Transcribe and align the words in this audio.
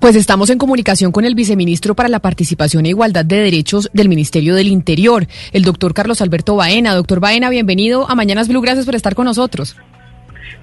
Pues 0.00 0.16
estamos 0.16 0.48
en 0.48 0.58
comunicación 0.58 1.12
con 1.12 1.26
el 1.26 1.34
viceministro 1.34 1.94
para 1.94 2.08
la 2.08 2.20
Participación 2.20 2.86
e 2.86 2.88
Igualdad 2.88 3.24
de 3.24 3.36
Derechos 3.36 3.90
del 3.92 4.08
Ministerio 4.08 4.54
del 4.54 4.68
Interior, 4.68 5.26
el 5.52 5.62
doctor 5.62 5.92
Carlos 5.92 6.22
Alberto 6.22 6.56
Baena. 6.56 6.94
Doctor 6.94 7.20
Baena, 7.20 7.50
bienvenido 7.50 8.08
a 8.08 8.14
Mañanas 8.14 8.48
Blue. 8.48 8.62
Gracias 8.62 8.86
por 8.86 8.94
estar 8.94 9.14
con 9.14 9.26
nosotros. 9.26 9.76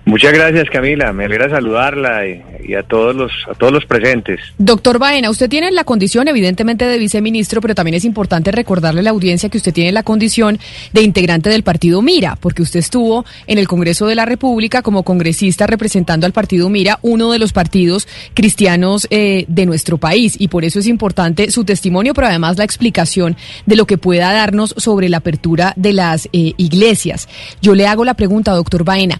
Muchas 0.06 0.32
gracias, 0.32 0.70
Camila. 0.70 1.12
Me 1.12 1.26
alegra 1.26 1.50
saludarla 1.50 2.22
y, 2.26 2.74
a 2.74 2.84
todos 2.84 3.16
los 3.16 3.32
a 3.50 3.54
todos 3.56 3.74
los 3.74 3.86
presentes. 3.86 4.40
Doctor 4.58 5.00
Baena, 5.00 5.30
usted 5.30 5.50
tiene 5.50 5.70
la 5.72 5.84
condición, 5.84 6.28
evidentemente, 6.30 6.86
de 6.86 6.98
viceministro, 6.98 7.60
pero 7.60 7.76
también 7.76 7.96
es 7.96 8.06
importante 8.06 8.52
recordarle 8.52 9.02
a 9.02 9.04
la 9.04 9.10
audiencia 9.10 9.50
que 9.50 9.58
usted 9.58 9.74
tiene 9.74 9.92
la 9.92 10.04
condición 10.04 10.60
de 10.94 11.02
integrante 11.02 11.50
del 11.50 11.64
partido 11.64 12.02
Mira, 12.02 12.38
porque 12.40 12.62
usted 12.62 12.80
estuvo 12.80 13.26
en 13.48 13.58
el 13.58 13.68
Congreso 13.68 14.08
de 14.08 14.16
la 14.16 14.26
República 14.26 14.82
como 14.82 15.04
congresista 15.04 15.68
representando 15.68 16.26
al 16.26 16.32
partido 16.32 16.70
Mira, 16.70 17.00
uno 17.02 17.32
de 17.32 17.40
los 17.40 17.52
partidos 17.52 18.08
cristianos 18.34 19.08
eh, 19.10 19.46
de 19.50 19.66
nuestro 19.66 19.98
país, 19.98 20.36
y 20.40 20.48
por 20.48 20.64
eso 20.64 20.80
es 20.80 20.88
importante 20.88 21.52
su 21.52 21.66
testimonio, 21.66 22.14
pero 22.14 22.28
además 22.28 22.58
la 22.58 22.64
explicación 22.64 23.36
de 23.66 23.76
lo 23.76 23.86
que 23.86 23.98
pueda 23.98 24.32
darnos 24.32 24.74
sobre 24.78 25.10
la 25.10 25.18
apertura 25.18 25.74
de 25.76 25.94
las 25.94 26.28
eh, 26.32 26.54
iglesias. 26.58 27.28
Yo 27.62 27.76
le 27.76 27.88
hago 27.88 28.06
la 28.06 28.14
pregunta, 28.14 28.54
doctor 28.54 28.84
Baena. 28.84 29.20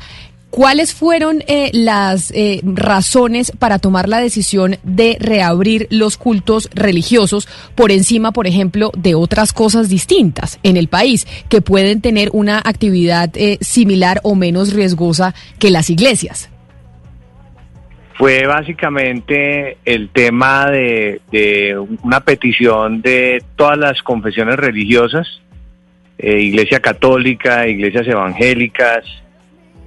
¿Cuáles 0.50 0.94
fueron 0.94 1.44
eh, 1.48 1.70
las 1.74 2.32
eh, 2.32 2.62
razones 2.64 3.52
para 3.52 3.80
tomar 3.80 4.08
la 4.08 4.20
decisión 4.20 4.78
de 4.84 5.18
reabrir 5.20 5.88
los 5.92 6.18
cultos 6.18 6.70
religiosos 6.74 7.48
por 7.76 7.92
encima, 7.92 8.32
por 8.32 8.48
ejemplo, 8.48 8.92
de 8.98 9.14
otras 9.14 9.52
cosas 9.52 9.90
distintas 9.90 10.58
en 10.64 10.78
el 10.78 10.88
país 10.88 11.28
que 11.50 11.62
pueden 11.62 12.02
tener 12.02 12.30
una 12.32 12.60
actividad 12.60 13.30
eh, 13.36 13.58
similar 13.60 14.22
o 14.24 14.36
menos 14.36 14.74
riesgosa 14.74 15.36
que 15.60 15.70
las 15.70 15.90
iglesias? 15.90 16.50
Fue 18.14 18.48
básicamente 18.48 19.78
el 19.84 20.10
tema 20.10 20.72
de, 20.72 21.22
de 21.30 21.78
una 22.04 22.22
petición 22.22 23.02
de 23.02 23.44
todas 23.58 23.78
las 23.78 24.02
confesiones 24.02 24.56
religiosas, 24.56 25.42
Iglesia 26.18 26.80
Católica, 26.80 27.68
iglesias 27.68 28.08
evangélicas, 28.08 29.06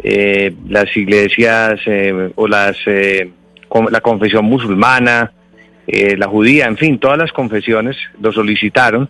eh, 0.03 0.55
las 0.69 0.97
iglesias 0.97 1.81
eh, 1.87 2.31
o 2.35 2.47
las 2.47 2.77
eh, 2.87 3.31
con, 3.69 3.87
la 3.91 4.01
confesión 4.01 4.45
musulmana, 4.45 5.33
eh, 5.87 6.17
la 6.17 6.29
judía, 6.29 6.67
en 6.67 6.77
fin, 6.77 6.99
todas 6.99 7.19
las 7.19 7.33
confesiones 7.33 7.97
lo 8.21 8.33
solicitaron 8.33 9.09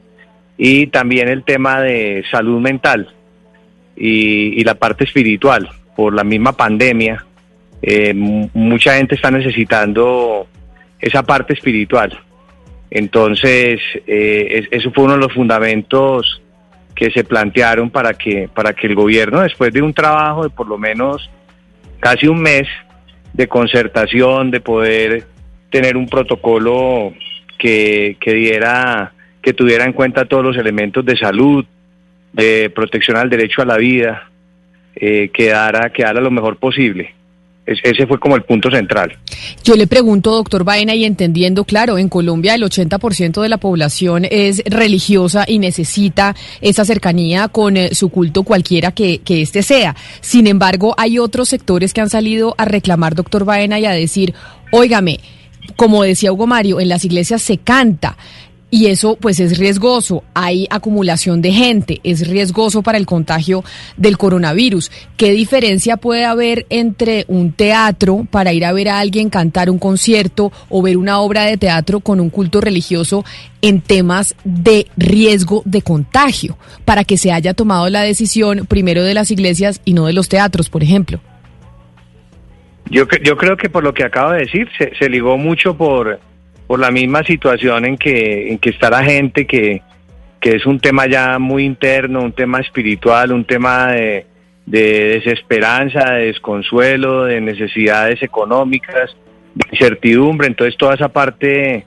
y 0.56 0.88
también 0.88 1.28
el 1.28 1.44
tema 1.44 1.80
de 1.80 2.24
salud 2.30 2.60
mental 2.60 3.08
y, 3.96 4.60
y 4.60 4.64
la 4.64 4.74
parte 4.74 5.04
espiritual 5.04 5.68
por 5.96 6.14
la 6.14 6.24
misma 6.24 6.52
pandemia. 6.52 7.24
Mucha 8.52 8.96
gente 8.96 9.14
está 9.14 9.30
necesitando 9.30 10.46
esa 11.00 11.22
parte 11.22 11.54
espiritual. 11.54 12.18
Entonces, 12.90 13.80
eh, 14.06 14.66
eso 14.70 14.90
fue 14.90 15.04
uno 15.04 15.14
de 15.14 15.20
los 15.20 15.32
fundamentos 15.32 16.39
que 17.00 17.10
se 17.10 17.24
plantearon 17.24 17.88
para 17.88 18.12
que, 18.12 18.50
para 18.54 18.74
que 18.74 18.86
el 18.86 18.94
gobierno, 18.94 19.40
después 19.40 19.72
de 19.72 19.80
un 19.80 19.94
trabajo 19.94 20.42
de 20.42 20.50
por 20.50 20.68
lo 20.68 20.76
menos 20.76 21.30
casi 21.98 22.28
un 22.28 22.42
mes 22.42 22.68
de 23.32 23.48
concertación, 23.48 24.50
de 24.50 24.60
poder 24.60 25.24
tener 25.70 25.96
un 25.96 26.06
protocolo 26.06 27.14
que, 27.56 28.18
que 28.20 28.34
diera, 28.34 29.14
que 29.40 29.54
tuviera 29.54 29.86
en 29.86 29.94
cuenta 29.94 30.26
todos 30.26 30.44
los 30.44 30.58
elementos 30.58 31.02
de 31.06 31.16
salud, 31.16 31.64
de 32.34 32.68
protección 32.68 33.16
al 33.16 33.30
derecho 33.30 33.62
a 33.62 33.64
la 33.64 33.78
vida, 33.78 34.28
eh, 34.94 35.30
quedara 35.32 36.20
lo 36.20 36.30
mejor 36.30 36.58
posible. 36.58 37.14
Ese 37.82 38.06
fue 38.06 38.18
como 38.18 38.36
el 38.36 38.42
punto 38.42 38.70
central. 38.70 39.16
Yo 39.62 39.74
le 39.74 39.86
pregunto, 39.86 40.32
doctor 40.32 40.64
Baena, 40.64 40.94
y 40.94 41.04
entendiendo, 41.04 41.64
claro, 41.64 41.98
en 41.98 42.08
Colombia 42.08 42.54
el 42.54 42.62
80% 42.62 43.42
de 43.42 43.48
la 43.48 43.58
población 43.58 44.26
es 44.30 44.62
religiosa 44.66 45.44
y 45.46 45.58
necesita 45.58 46.34
esa 46.60 46.84
cercanía 46.84 47.48
con 47.48 47.76
eh, 47.76 47.94
su 47.94 48.08
culto 48.08 48.42
cualquiera 48.42 48.92
que, 48.92 49.18
que 49.18 49.42
este 49.42 49.62
sea. 49.62 49.94
Sin 50.20 50.46
embargo, 50.46 50.94
hay 50.98 51.18
otros 51.18 51.48
sectores 51.48 51.94
que 51.94 52.00
han 52.00 52.10
salido 52.10 52.54
a 52.58 52.64
reclamar, 52.64 53.14
doctor 53.14 53.44
Baena, 53.44 53.78
y 53.78 53.86
a 53.86 53.92
decir, 53.92 54.34
óigame, 54.72 55.20
como 55.76 56.02
decía 56.02 56.32
Hugo 56.32 56.46
Mario, 56.46 56.80
en 56.80 56.88
las 56.88 57.04
iglesias 57.04 57.42
se 57.42 57.58
canta, 57.58 58.16
y 58.70 58.86
eso 58.86 59.16
pues 59.20 59.40
es 59.40 59.58
riesgoso, 59.58 60.22
hay 60.32 60.66
acumulación 60.70 61.42
de 61.42 61.52
gente, 61.52 62.00
es 62.04 62.28
riesgoso 62.28 62.82
para 62.82 62.98
el 62.98 63.06
contagio 63.06 63.64
del 63.96 64.16
coronavirus. 64.16 64.90
¿Qué 65.16 65.32
diferencia 65.32 65.96
puede 65.96 66.24
haber 66.24 66.66
entre 66.70 67.24
un 67.28 67.52
teatro 67.52 68.26
para 68.30 68.52
ir 68.52 68.64
a 68.64 68.72
ver 68.72 68.88
a 68.88 69.00
alguien 69.00 69.28
cantar 69.28 69.70
un 69.70 69.78
concierto 69.78 70.52
o 70.68 70.82
ver 70.82 70.96
una 70.96 71.20
obra 71.20 71.44
de 71.44 71.56
teatro 71.56 72.00
con 72.00 72.20
un 72.20 72.30
culto 72.30 72.60
religioso 72.60 73.24
en 73.60 73.80
temas 73.80 74.36
de 74.44 74.86
riesgo 74.96 75.62
de 75.64 75.82
contagio 75.82 76.56
para 76.84 77.04
que 77.04 77.18
se 77.18 77.32
haya 77.32 77.54
tomado 77.54 77.88
la 77.88 78.02
decisión 78.02 78.66
primero 78.66 79.02
de 79.02 79.14
las 79.14 79.30
iglesias 79.30 79.80
y 79.84 79.94
no 79.94 80.06
de 80.06 80.12
los 80.12 80.28
teatros, 80.28 80.70
por 80.70 80.82
ejemplo? 80.82 81.20
Yo, 82.88 83.04
yo 83.22 83.36
creo 83.36 83.56
que 83.56 83.68
por 83.68 83.84
lo 83.84 83.94
que 83.94 84.04
acabo 84.04 84.32
de 84.32 84.40
decir, 84.40 84.68
se, 84.76 84.92
se 84.96 85.08
ligó 85.08 85.38
mucho 85.38 85.76
por 85.76 86.18
por 86.70 86.78
la 86.78 86.92
misma 86.92 87.24
situación 87.24 87.84
en 87.84 87.96
que, 87.96 88.48
en 88.52 88.58
que 88.58 88.70
está 88.70 88.90
la 88.90 89.02
gente, 89.02 89.44
que, 89.44 89.82
que 90.38 90.50
es 90.50 90.66
un 90.66 90.78
tema 90.78 91.08
ya 91.08 91.40
muy 91.40 91.64
interno, 91.64 92.22
un 92.22 92.30
tema 92.30 92.60
espiritual, 92.60 93.32
un 93.32 93.44
tema 93.44 93.88
de, 93.88 94.24
de 94.66 95.18
desesperanza, 95.18 96.12
de 96.12 96.26
desconsuelo, 96.26 97.24
de 97.24 97.40
necesidades 97.40 98.22
económicas, 98.22 99.16
de 99.52 99.64
incertidumbre. 99.72 100.46
Entonces 100.46 100.76
toda 100.78 100.94
esa 100.94 101.08
parte 101.08 101.86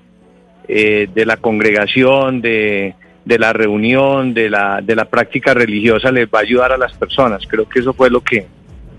eh, 0.68 1.08
de 1.16 1.26
la 1.26 1.38
congregación, 1.38 2.42
de, 2.42 2.94
de 3.24 3.40
la 3.40 3.54
reunión, 3.54 4.34
de 4.34 4.50
la, 4.50 4.82
de 4.82 4.98
la 4.98 5.06
práctica 5.06 5.54
religiosa 5.54 6.12
les 6.12 6.28
va 6.28 6.40
a 6.40 6.42
ayudar 6.42 6.74
a 6.74 6.78
las 6.78 6.92
personas. 6.92 7.48
Creo 7.48 7.70
que 7.70 7.80
eso 7.80 7.94
fue 7.94 8.10
lo 8.10 8.20
que, 8.20 8.48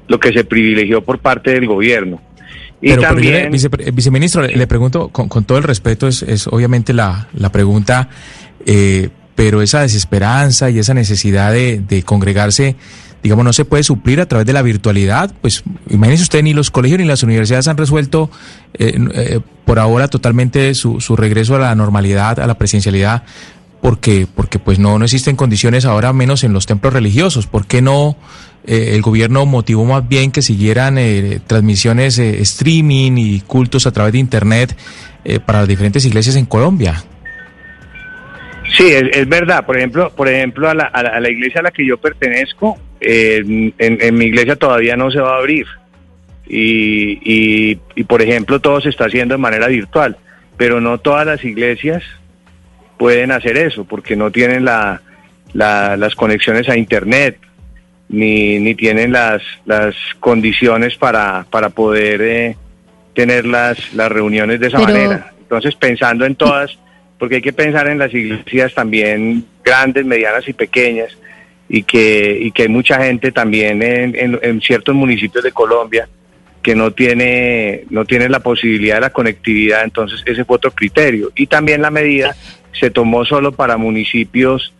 lo 0.09 0.19
que 0.19 0.33
se 0.33 0.45
privilegió 0.45 1.03
por 1.03 1.19
parte 1.19 1.51
del 1.51 1.67
gobierno. 1.67 2.23
Y 2.85 2.91
pero, 2.91 3.01
también, 3.01 3.33
pero 3.33 3.45
yo, 3.47 3.51
vice, 3.71 3.91
viceministro, 3.93 4.43
le, 4.43 4.55
le 4.57 4.67
pregunto 4.67 5.09
con, 5.09 5.27
con, 5.31 5.45
todo 5.45 5.57
el 5.57 5.65
respeto, 5.65 6.07
es, 6.07 6.23
es 6.23 6.47
obviamente 6.47 6.93
la, 6.93 7.29
la 7.33 7.51
pregunta, 7.51 8.11
eh, 8.67 9.09
pero 9.35 9.63
esa 9.63 9.81
desesperanza 9.81 10.69
y 10.69 10.79
esa 10.79 10.93
necesidad 10.93 11.51
de, 11.51 11.81
de, 11.81 12.03
congregarse, 12.03 12.77
digamos, 13.23 13.43
no 13.43 13.55
se 13.55 13.65
puede 13.65 13.85
suplir 13.85 14.21
a 14.21 14.27
través 14.27 14.47
de 14.47 14.53
la 14.53 14.61
virtualidad. 14.61 15.33
Pues 15.41 15.65
imagínese 15.89 16.25
usted, 16.25 16.43
ni 16.43 16.53
los 16.53 16.71
colegios 16.71 17.01
ni 17.01 17.07
las 17.07 17.23
universidades 17.23 17.69
han 17.69 17.79
resuelto 17.79 18.31
eh, 18.75 18.99
eh, 19.15 19.41
por 19.65 19.79
ahora 19.79 20.09
totalmente 20.09 20.75
su, 20.75 21.01
su 21.01 21.17
regreso 21.17 21.57
a 21.57 21.61
la 21.61 21.75
normalidad, 21.75 22.39
a 22.39 22.47
la 22.47 22.59
presencialidad 22.59 23.23
porque 23.85 24.27
porque 24.35 24.59
pues 24.59 24.79
no 24.79 24.99
no 24.99 25.05
existen 25.05 25.37
condiciones 25.37 25.85
ahora 25.85 26.15
menos 26.15 26.43
en 26.43 26.55
los 26.55 26.65
templos 26.65 26.95
religiosos. 26.95 27.47
Por 27.47 27.67
qué 27.67 27.83
no 27.83 28.17
eh, 28.67 28.93
el 28.95 29.03
gobierno 29.03 29.45
motivó 29.45 29.85
más 29.85 30.09
bien 30.09 30.33
que 30.33 30.41
siguieran 30.41 30.97
eh, 30.97 31.39
transmisiones 31.47 32.19
eh, 32.19 32.41
streaming 32.41 33.19
y 33.19 33.41
cultos 33.41 33.87
a 33.87 33.93
través 33.93 34.15
de 34.15 34.21
internet 34.21 34.75
eh, 35.23 35.39
para 35.39 35.59
las 35.59 35.69
diferentes 35.69 36.03
iglesias 36.07 36.37
en 36.37 36.47
Colombia 36.47 36.95
sí 38.75 38.87
es, 38.87 39.05
es 39.13 39.29
verdad. 39.29 39.67
Por 39.67 39.77
ejemplo 39.77 40.11
por 40.17 40.29
ejemplo 40.31 40.71
a 40.71 40.75
la, 40.75 40.85
a 40.85 41.21
la, 41.21 41.29
iglesia 41.31 41.61
a 41.61 41.65
la 41.65 41.71
que 41.71 41.87
yo 41.87 41.99
pertenezco 41.99 42.79
en, 43.03 43.75
en, 43.77 44.15
mi 44.15 44.25
iglesia 44.25 44.57
todavía 44.57 44.97
no 44.97 45.11
se 45.11 45.21
va 45.21 45.35
a 45.35 45.39
abrir. 45.41 45.67
Y, 46.47 47.19
y, 47.23 47.79
y 47.97 48.05
por 48.05 48.23
ejemplo 48.23 48.61
todo 48.61 48.81
se 48.81 48.89
está 48.89 49.05
haciendo 49.05 49.35
de 49.35 49.39
manera 49.43 49.67
virtual 49.67 50.17
pero 50.57 50.81
no 50.81 50.99
todas 50.99 51.27
las 51.27 51.45
iglesias 51.45 52.03
pueden 52.97 53.33
hacer 53.33 53.57
eso 53.57 53.85
porque 53.85 54.17
no 54.17 54.31
tienen 54.31 54.65
la, 54.65 55.01
la, 55.53 55.97
las 55.97 56.15
conexiones 56.15 56.69
a 56.69 56.77
internet 56.77 57.39
ni, 58.09 58.59
ni 58.59 58.75
tienen 58.75 59.13
las, 59.13 59.43
las 59.65 59.95
condiciones 60.21 60.97
para, 60.97 61.47
para 61.51 61.71
poder 61.71 62.23
eh, 62.23 62.57
tener 63.15 63.47
las, 63.47 63.95
las 63.95 64.11
reuniones 64.11 64.61
de 64.61 64.69
esa 64.69 64.79
Pero... 64.79 64.93
manera. 64.93 65.31
Entonces, 65.41 65.75
pensando 65.75 66.25
en 66.25 66.35
todas, 66.35 66.77
porque 67.19 67.37
hay 67.37 67.43
que 67.43 67.53
pensar 67.53 67.87
en 67.89 67.99
las 67.99 68.13
iglesias 68.13 68.75
también 68.75 69.45
grandes, 69.63 70.05
medianas 70.05 70.49
y 70.49 70.53
pequeñas, 70.53 71.17
y 71.69 71.83
que, 71.83 72.39
y 72.41 72.51
que 72.51 72.63
hay 72.63 72.69
mucha 72.69 73.03
gente 73.03 73.31
también 73.31 73.83
en, 73.83 74.17
en, 74.17 74.39
en 74.43 74.61
ciertos 74.61 74.95
municipios 74.95 75.45
de 75.45 75.53
Colombia 75.53 76.09
que 76.65 76.75
no 76.75 76.93
tiene, 76.93 77.85
no 77.91 78.07
tiene 78.07 78.27
la 78.31 78.41
posibilidad 78.41 78.95
de 78.95 79.03
la 79.03 79.11
conectividad, 79.11 79.85
entonces 79.85 80.23
ese 80.25 80.47
fue 80.47 80.57
otro 80.57 80.71
criterio. 80.71 81.31
Y 81.37 81.47
también 81.47 81.83
la 81.83 81.91
medida 81.91 82.35
se 82.73 82.91
tomó 82.91 83.27
solo 83.27 83.53
para 83.53 83.77
municipios 83.77 84.73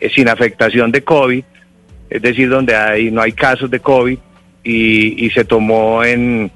eh, 0.00 0.10
sin 0.12 0.28
afectación 0.28 0.90
de 0.90 1.04
COVID, 1.04 1.44
es 2.10 2.20
decir, 2.20 2.48
donde 2.48 2.74
hay, 2.74 3.12
no 3.12 3.22
hay 3.22 3.30
casos 3.30 3.70
de 3.70 3.78
COVID, 3.78 4.18
y, 4.64 5.24
y 5.24 5.30
se 5.30 5.44
tomó 5.44 6.02
en, 6.02 6.50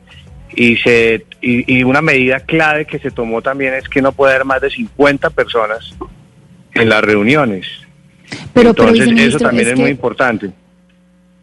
y, 0.57 0.77
se, 0.79 1.25
y, 1.41 1.85
una 1.85 2.03
medida 2.03 2.41
clave 2.41 2.85
que 2.85 2.99
se 2.99 3.13
tomó 3.13 3.43
también 3.43 3.75
es 3.75 3.89
que 3.89 4.03
no 4.03 4.11
puede 4.11 4.35
haber 4.35 4.45
más 4.45 4.61
de 4.61 4.71
50 4.71 5.31
personas 5.31 5.95
en 6.75 6.89
las 6.89 7.03
reuniones. 7.05 7.69
Pero, 8.53 8.71
Entonces, 8.71 9.09
eso 9.21 9.39
también 9.39 9.69
es 9.69 9.79
muy 9.79 9.91
importante. 9.91 10.51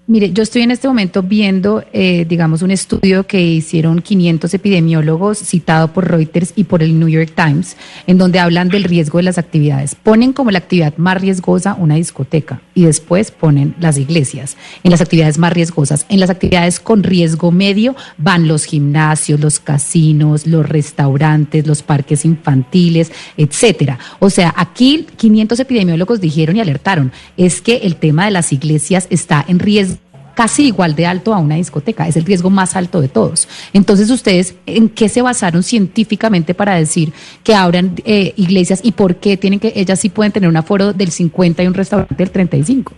Mire, 0.08 0.34
yo 0.34 0.44
estoy 0.44 0.64
en 0.64 0.72
este 0.72 0.88
momento 0.88 1.22
viendo, 1.22 1.86
eh, 1.94 2.26
digamos, 2.28 2.64
un 2.64 2.72
estudio 2.72 3.26
que 3.28 3.42
hicieron 3.42 4.02
500 4.02 4.54
epidemiólogos 4.54 5.38
citado 5.38 5.94
por 5.94 6.10
Reuters 6.10 6.54
y 6.56 6.66
por 6.66 6.82
el 6.84 7.00
New 7.00 7.08
York 7.08 7.32
Times, 7.36 7.78
en 8.08 8.18
donde 8.18 8.40
hablan 8.40 8.68
del 8.68 8.84
riesgo 8.84 9.20
de 9.20 9.24
las 9.24 9.38
actividades. 9.38 9.96
Ponen 9.96 10.34
como 10.34 10.52
la 10.52 10.58
actividad 10.58 10.98
más 10.98 11.22
riesgosa 11.22 11.76
una 11.76 11.96
discoteca 11.96 12.62
y 12.74 12.84
después 12.84 13.32
ponen 13.32 13.76
las 13.80 13.98
iglesias 13.98 14.58
en 14.84 14.92
las 14.92 15.02
actividades 15.02 15.38
más 15.38 15.54
riesgosas. 15.54 16.06
En 16.10 16.20
las 16.20 16.32
actividades 16.32 16.80
con 16.80 17.04
riesgo 17.04 17.52
medio 17.52 17.96
van 18.18 18.48
los 18.48 18.66
gimnasios, 18.66 19.40
los 19.40 19.60
casinos, 19.60 20.46
los 20.48 20.68
restaurantes, 20.68 21.68
los 21.68 21.84
parques 21.84 22.26
infantiles, 22.26 23.12
etcétera. 23.38 24.00
O 24.20 24.30
sea, 24.30 24.54
aquí 24.58 25.06
500 25.16 25.60
epidemiólogos 25.60 26.20
dijeron 26.20 26.58
y 26.58 26.60
alertaron, 26.60 27.14
es 27.38 27.62
que 27.62 27.78
el 27.84 27.96
tema 27.96 28.26
de 28.26 28.32
las 28.32 28.52
iglesias 28.52 29.08
está 29.10 29.46
en 29.48 29.60
riesgo 29.60 30.01
casi 30.36 30.68
igual 30.68 30.96
de 30.96 31.06
alto 31.06 31.34
a 31.34 31.40
una 31.40 31.56
discoteca, 31.56 32.08
es 32.08 32.18
el 32.18 32.26
riesgo 32.26 32.50
más 32.50 32.76
alto 32.76 33.02
de 33.02 33.08
todos. 33.08 33.48
Entonces, 33.74 34.10
¿ustedes 34.10 34.56
en 34.66 34.90
qué 34.90 35.10
se 35.10 35.22
basaron 35.22 35.64
científicamente 35.64 36.54
para 36.54 36.76
decir 36.76 37.14
que 37.44 37.56
abran 37.56 37.96
eh, 38.06 38.34
iglesias 38.38 38.82
y 38.84 38.94
por 38.94 39.16
qué 39.18 39.38
tienen 39.38 39.60
que, 39.60 39.74
ellas 39.76 40.00
sí 40.00 40.10
pueden 40.10 40.32
tener 40.32 40.50
un 40.50 40.58
aforo 40.58 40.94
del 40.94 41.12
50 41.12 41.64
y 41.64 41.68
un 41.68 41.74
restaurante 41.74 42.16
del 42.16 42.32
35? 42.32 42.94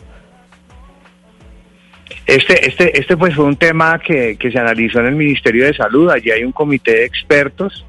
Este, 2.26 2.68
este, 2.68 3.00
este 3.00 3.18
pues 3.18 3.36
fue 3.36 3.46
un 3.46 3.58
tema 3.58 4.00
que, 4.00 4.38
que 4.38 4.52
se 4.52 4.58
analizó 4.58 5.00
en 5.00 5.08
el 5.08 5.16
Ministerio 5.16 5.66
de 5.66 5.74
Salud. 5.74 6.10
Allí 6.10 6.32
hay 6.32 6.44
un 6.44 6.54
comité 6.54 6.92
de 6.92 7.06
expertos 7.06 7.86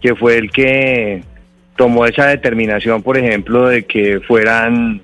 que 0.00 0.14
fue 0.14 0.36
el 0.38 0.50
que 0.50 1.22
tomó 1.76 2.06
esa 2.06 2.26
determinación, 2.26 3.02
por 3.02 3.16
ejemplo, 3.16 3.68
de 3.68 3.84
que 3.84 4.20
fueran 4.20 5.00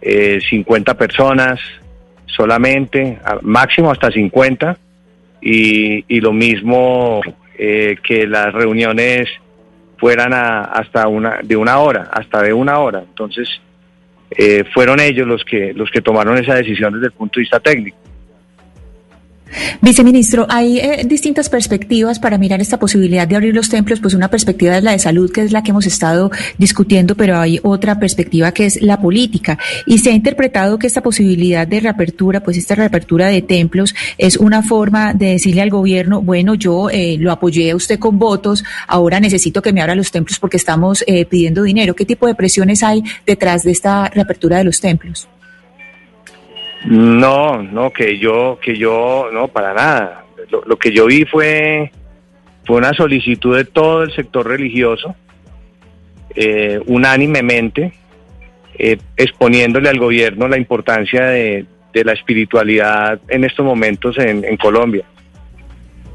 eh, 0.00 0.40
50 0.48 0.94
personas, 0.94 1.60
solamente, 2.36 3.18
máximo 3.42 3.90
hasta 3.90 4.10
50, 4.10 4.76
y, 5.40 6.04
y 6.08 6.20
lo 6.20 6.32
mismo 6.32 7.20
eh, 7.58 7.96
que 8.02 8.26
las 8.26 8.52
reuniones 8.52 9.28
fueran 9.98 10.32
hasta 10.32 11.06
una 11.08 11.40
de 11.42 11.56
una 11.56 11.78
hora, 11.78 12.08
hasta 12.12 12.42
de 12.42 12.52
una 12.52 12.78
hora. 12.78 13.04
Entonces, 13.06 13.48
eh, 14.30 14.64
fueron 14.72 14.98
ellos 15.00 15.26
los 15.26 15.44
que 15.44 15.72
los 15.74 15.90
que 15.90 16.00
tomaron 16.00 16.38
esa 16.38 16.54
decisión 16.54 16.94
desde 16.94 17.06
el 17.06 17.12
punto 17.12 17.38
de 17.38 17.42
vista 17.42 17.60
técnico. 17.60 17.96
Viceministro, 19.80 20.46
hay 20.48 20.78
eh, 20.78 21.02
distintas 21.06 21.48
perspectivas 21.48 22.18
para 22.18 22.38
mirar 22.38 22.60
esta 22.60 22.78
posibilidad 22.78 23.26
de 23.26 23.36
abrir 23.36 23.54
los 23.54 23.68
templos, 23.68 24.00
pues 24.00 24.14
una 24.14 24.28
perspectiva 24.28 24.76
es 24.76 24.82
la 24.82 24.92
de 24.92 24.98
salud, 24.98 25.30
que 25.30 25.42
es 25.42 25.52
la 25.52 25.62
que 25.62 25.70
hemos 25.70 25.86
estado 25.86 26.30
discutiendo, 26.58 27.14
pero 27.16 27.38
hay 27.38 27.60
otra 27.62 27.98
perspectiva 27.98 28.52
que 28.52 28.66
es 28.66 28.80
la 28.80 29.00
política. 29.00 29.58
Y 29.86 29.98
se 29.98 30.10
ha 30.10 30.12
interpretado 30.12 30.78
que 30.78 30.86
esta 30.86 31.02
posibilidad 31.02 31.66
de 31.66 31.80
reapertura, 31.80 32.42
pues 32.42 32.56
esta 32.56 32.74
reapertura 32.74 33.26
de 33.28 33.42
templos 33.42 33.94
es 34.18 34.36
una 34.36 34.62
forma 34.62 35.14
de 35.14 35.26
decirle 35.26 35.62
al 35.62 35.70
gobierno, 35.70 36.22
bueno, 36.22 36.54
yo 36.54 36.90
eh, 36.90 37.16
lo 37.18 37.32
apoyé 37.32 37.70
a 37.70 37.76
usted 37.76 37.98
con 37.98 38.18
votos, 38.18 38.64
ahora 38.86 39.20
necesito 39.20 39.62
que 39.62 39.72
me 39.72 39.80
abra 39.80 39.94
los 39.94 40.10
templos 40.10 40.38
porque 40.38 40.56
estamos 40.56 41.04
eh, 41.06 41.24
pidiendo 41.24 41.62
dinero. 41.62 41.94
¿Qué 41.94 42.04
tipo 42.04 42.26
de 42.26 42.34
presiones 42.34 42.82
hay 42.82 43.02
detrás 43.26 43.62
de 43.64 43.72
esta 43.72 44.08
reapertura 44.08 44.58
de 44.58 44.64
los 44.64 44.80
templos? 44.80 45.28
No, 46.84 47.62
no, 47.62 47.92
que 47.92 48.18
yo, 48.18 48.58
que 48.60 48.76
yo, 48.76 49.28
no, 49.32 49.48
para 49.48 49.74
nada. 49.74 50.24
Lo, 50.66 50.76
que 50.76 50.90
yo 50.90 51.06
vi 51.06 51.24
fue, 51.24 51.92
fue 52.66 52.76
una 52.76 52.92
solicitud 52.92 53.56
de 53.56 53.64
todo 53.64 54.02
el 54.02 54.12
sector 54.12 54.46
religioso, 54.46 55.14
eh, 56.34 56.80
unánimemente, 56.86 57.92
eh, 58.78 58.98
exponiéndole 59.16 59.88
al 59.88 59.98
gobierno 59.98 60.48
la 60.48 60.58
importancia 60.58 61.26
de, 61.26 61.66
la 61.94 62.12
espiritualidad 62.12 63.20
en 63.28 63.44
estos 63.44 63.64
momentos 63.64 64.18
en, 64.18 64.44
en 64.44 64.56
Colombia. 64.56 65.04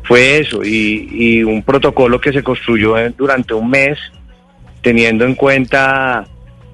Fue 0.03 0.39
eso, 0.39 0.63
y, 0.63 1.07
y 1.11 1.43
un 1.43 1.63
protocolo 1.63 2.19
que 2.19 2.33
se 2.33 2.43
construyó 2.43 2.95
durante 3.11 3.53
un 3.53 3.69
mes, 3.69 3.97
teniendo 4.81 5.25
en 5.25 5.35
cuenta 5.35 6.25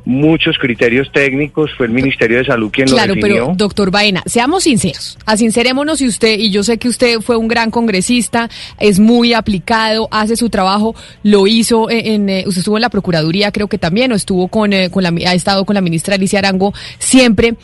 muchos 0.06 0.58
criterios 0.58 1.12
técnicos, 1.12 1.72
fue 1.78 1.86
el 1.86 1.92
Ministerio 1.92 2.38
de 2.38 2.46
Salud 2.46 2.72
quien 2.72 2.90
lo 2.90 2.96
definió. 2.96 3.14
Claro, 3.14 3.46
pero 3.46 3.56
doctor 3.56 3.92
Baena, 3.92 4.22
seamos 4.26 4.64
sinceros, 4.64 5.18
asincerémonos 5.26 6.02
y 6.02 6.08
usted, 6.08 6.38
y 6.38 6.52
yo 6.52 6.64
sé 6.64 6.78
que 6.78 6.90
usted 6.90 7.20
fue 7.22 7.38
un 7.38 7.48
gran 7.48 7.72
congresista, 7.72 8.50
es 8.80 9.00
muy 9.00 9.34
aplicado, 9.34 10.08
hace 10.12 10.36
su 10.36 10.50
trabajo, 10.50 10.96
lo 11.24 11.48
hizo 11.48 11.90
en, 11.90 12.30
eh, 12.30 12.44
usted 12.46 12.60
estuvo 12.60 12.78
en 12.78 12.82
la 12.82 12.90
Procuraduría, 12.90 13.52
creo 13.52 13.68
que 13.68 13.78
también, 13.78 14.12
o 14.12 14.16
estuvo 14.16 14.48
con, 14.48 14.74
eh, 14.74 14.90
con 14.90 15.04
la, 15.04 15.10
ha 15.10 15.34
estado 15.34 15.66
con 15.66 15.74
la 15.74 15.82
ministra 15.82 16.16
Alicia 16.16 16.40
Arango 16.40 16.74
siempre 17.00 17.56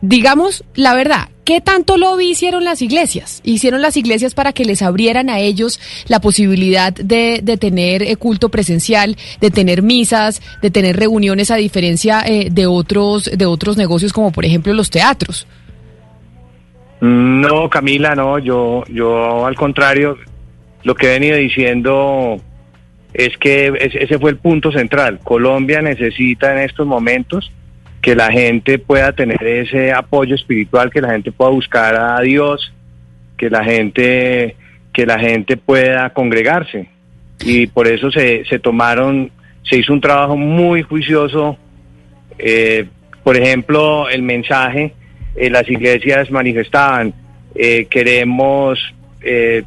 digamos 0.00 0.64
la 0.74 0.94
verdad, 0.94 1.28
¿qué 1.46 1.60
tanto 1.60 1.96
lobby 1.96 2.30
hicieron 2.30 2.64
las 2.64 2.82
iglesias? 2.82 3.40
Hicieron 3.44 3.80
las 3.80 3.96
iglesias 3.96 4.34
para 4.34 4.52
que 4.52 4.64
les 4.64 4.82
abrieran 4.82 5.30
a 5.30 5.38
ellos 5.38 5.80
la 6.08 6.20
posibilidad 6.20 6.92
de, 6.92 7.40
de 7.42 7.56
tener 7.56 8.02
eh, 8.02 8.16
culto 8.16 8.50
presencial, 8.50 9.16
de 9.40 9.50
tener 9.50 9.80
misas, 9.80 10.42
de 10.60 10.70
tener 10.70 10.96
reuniones 10.96 11.50
a 11.50 11.56
diferencia 11.56 12.20
eh, 12.26 12.48
de 12.50 12.66
otros 12.66 13.30
de 13.32 13.46
otros 13.46 13.76
negocios 13.76 14.12
como 14.12 14.32
por 14.32 14.44
ejemplo 14.44 14.74
los 14.74 14.90
teatros. 14.90 15.46
No, 17.00 17.70
Camila, 17.70 18.14
no, 18.16 18.38
yo 18.38 18.82
yo 18.88 19.46
al 19.46 19.54
contrario, 19.54 20.18
lo 20.82 20.96
que 20.96 21.06
he 21.06 21.18
venido 21.20 21.36
diciendo 21.36 22.40
es 23.14 23.38
que 23.38 23.72
ese 23.80 24.18
fue 24.18 24.30
el 24.30 24.38
punto 24.38 24.72
central. 24.72 25.20
Colombia 25.22 25.80
necesita 25.80 26.52
en 26.52 26.68
estos 26.68 26.86
momentos 26.86 27.52
que 28.06 28.14
la 28.14 28.30
gente 28.30 28.78
pueda 28.78 29.10
tener 29.10 29.44
ese 29.44 29.92
apoyo 29.92 30.36
espiritual, 30.36 30.92
que 30.92 31.00
la 31.00 31.10
gente 31.10 31.32
pueda 31.32 31.50
buscar 31.50 31.96
a 31.96 32.20
Dios, 32.20 32.72
que 33.36 33.50
la 33.50 33.64
gente, 33.64 34.54
que 34.92 35.04
la 35.04 35.18
gente 35.18 35.56
pueda 35.56 36.10
congregarse. 36.10 36.88
Y 37.40 37.66
por 37.66 37.88
eso 37.88 38.12
se, 38.12 38.44
se 38.44 38.60
tomaron, 38.60 39.32
se 39.68 39.78
hizo 39.78 39.92
un 39.92 40.00
trabajo 40.00 40.36
muy 40.36 40.82
juicioso. 40.82 41.58
Eh, 42.38 42.86
por 43.24 43.36
ejemplo, 43.36 44.08
el 44.08 44.22
mensaje, 44.22 44.94
eh, 45.34 45.50
las 45.50 45.68
iglesias 45.68 46.30
manifestaban, 46.30 47.12
eh, 47.56 47.88
queremos, 47.90 48.78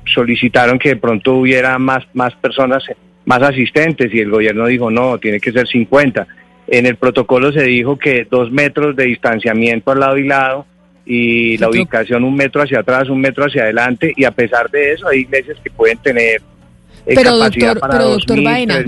solicitaron 0.06 0.80
que 0.80 0.90
de 0.90 0.96
pronto 0.96 1.34
hubiera 1.34 1.78
más, 1.78 2.08
más 2.14 2.34
personas, 2.36 2.86
más 3.26 3.42
asistentes, 3.42 4.14
y 4.14 4.22
el 4.22 4.30
gobierno 4.30 4.66
dijo, 4.66 4.90
no, 4.90 5.18
tiene 5.18 5.42
que 5.42 5.52
ser 5.52 5.68
50 5.68 6.26
en 6.72 6.86
el 6.86 6.96
protocolo 6.98 7.52
se 7.52 7.64
dijo 7.64 7.98
que 7.98 8.28
dos 8.30 8.52
metros 8.52 8.96
de 8.96 9.06
distanciamiento 9.06 9.92
al 9.92 10.00
lado 10.00 10.18
y 10.18 10.28
lado 10.28 10.66
y 11.06 11.58
la 11.58 11.70
ubicación 11.70 12.24
un 12.24 12.36
metro 12.36 12.62
hacia 12.62 12.82
atrás, 12.82 13.10
un 13.10 13.20
metro 13.20 13.46
hacia 13.46 13.64
adelante. 13.64 14.14
Y 14.16 14.24
a 14.24 14.32
pesar 14.32 14.70
de 14.70 14.94
eso 14.94 15.08
hay 15.08 15.22
iglesias 15.22 15.58
que 15.64 15.72
pueden 15.72 15.98
tener 15.98 16.42
eh, 17.06 17.16
pero 17.16 17.32
capacidad 17.32 17.74
doctor, 17.74 17.80
para 17.80 17.94
pero 17.94 18.10
doctor 18.12 18.44
Vaina, 18.44 18.84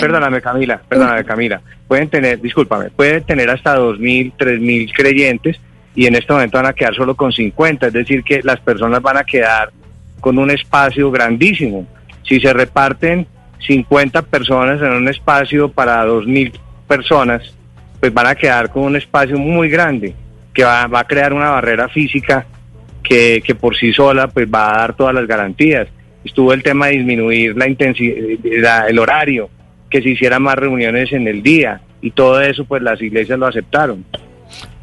perdóname 0.00 0.40
Camila, 0.40 0.80
perdóname 0.88 1.24
Camila, 1.24 1.60
pueden 1.86 2.08
tener, 2.08 2.40
discúlpame, 2.40 2.90
pueden 2.90 3.22
tener 3.24 3.50
hasta 3.50 3.74
dos 3.74 3.98
mil, 3.98 4.32
tres 4.38 4.60
mil 4.60 4.90
creyentes 4.92 5.60
y 5.94 6.06
en 6.06 6.14
este 6.14 6.32
momento 6.32 6.56
van 6.56 6.66
a 6.66 6.72
quedar 6.72 6.94
solo 6.94 7.14
con 7.16 7.32
50, 7.32 7.88
es 7.88 7.92
decir 7.92 8.22
que 8.22 8.40
las 8.42 8.60
personas 8.60 9.02
van 9.02 9.18
a 9.18 9.24
quedar 9.24 9.72
con 10.20 10.38
un 10.38 10.50
espacio 10.50 11.10
grandísimo. 11.10 11.86
Si 12.22 12.40
se 12.40 12.52
reparten 12.52 13.26
50 13.66 14.22
personas 14.22 14.80
en 14.80 14.92
un 14.92 15.08
espacio 15.08 15.68
para 15.68 16.02
dos 16.04 16.26
mil 16.26 16.52
personas, 16.90 17.54
pues 18.00 18.12
van 18.12 18.26
a 18.26 18.34
quedar 18.34 18.72
con 18.72 18.82
un 18.82 18.96
espacio 18.96 19.38
muy 19.38 19.70
grande 19.70 20.12
que 20.52 20.64
va, 20.64 20.82
a 20.92 21.04
crear 21.04 21.32
una 21.32 21.50
barrera 21.50 21.88
física 21.88 22.44
que, 23.00 23.56
por 23.60 23.76
sí 23.76 23.92
sola 23.92 24.26
pues 24.26 24.48
va 24.52 24.74
a 24.74 24.78
dar 24.78 24.96
todas 24.96 25.14
las 25.14 25.28
garantías. 25.28 25.86
Estuvo 26.24 26.52
el 26.52 26.64
tema 26.64 26.86
de 26.88 26.96
disminuir 26.96 27.56
la 27.56 27.68
intensidad, 27.68 28.88
el 28.88 28.98
horario, 28.98 29.48
que 29.88 30.02
se 30.02 30.08
hicieran 30.08 30.42
más 30.42 30.56
reuniones 30.56 31.12
en 31.12 31.28
el 31.28 31.42
día 31.44 31.80
y 32.00 32.10
todo 32.10 32.40
eso 32.40 32.64
pues 32.64 32.82
las 32.82 33.00
iglesias 33.00 33.38
lo 33.38 33.46
aceptaron. 33.46 34.04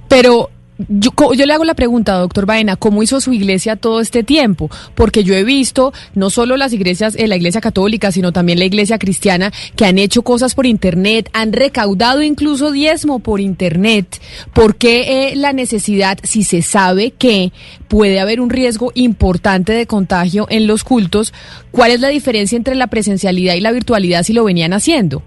Pero 0.07 0.49
yo, 0.77 1.11
yo, 1.33 1.45
le 1.45 1.53
hago 1.53 1.65
la 1.65 1.73
pregunta, 1.73 2.13
doctor 2.15 2.45
Baena, 2.45 2.75
¿cómo 2.75 3.01
hizo 3.01 3.19
su 3.19 3.33
iglesia 3.33 3.75
todo 3.75 3.99
este 3.99 4.23
tiempo? 4.23 4.69
Porque 4.95 5.23
yo 5.23 5.33
he 5.33 5.43
visto 5.43 5.93
no 6.13 6.29
solo 6.29 6.55
las 6.55 6.73
iglesias, 6.73 7.15
eh, 7.17 7.27
la 7.27 7.35
iglesia 7.35 7.61
católica, 7.61 8.11
sino 8.11 8.31
también 8.31 8.59
la 8.59 8.65
iglesia 8.65 8.99
cristiana, 8.99 9.51
que 9.75 9.85
han 9.85 9.97
hecho 9.97 10.21
cosas 10.21 10.55
por 10.55 10.65
Internet, 10.65 11.29
han 11.33 11.53
recaudado 11.53 12.21
incluso 12.21 12.71
diezmo 12.71 13.19
por 13.19 13.39
Internet. 13.39 14.21
¿Por 14.53 14.75
qué 14.75 15.31
eh, 15.31 15.35
la 15.35 15.53
necesidad, 15.53 16.19
si 16.23 16.43
se 16.43 16.61
sabe 16.61 17.11
que 17.11 17.51
puede 17.87 18.19
haber 18.19 18.39
un 18.39 18.49
riesgo 18.49 18.91
importante 18.93 19.73
de 19.73 19.87
contagio 19.87 20.45
en 20.49 20.67
los 20.67 20.83
cultos, 20.83 21.33
cuál 21.71 21.91
es 21.91 22.01
la 22.01 22.09
diferencia 22.09 22.55
entre 22.55 22.75
la 22.75 22.87
presencialidad 22.87 23.55
y 23.55 23.61
la 23.61 23.71
virtualidad 23.71 24.23
si 24.23 24.33
lo 24.33 24.43
venían 24.43 24.73
haciendo? 24.73 25.23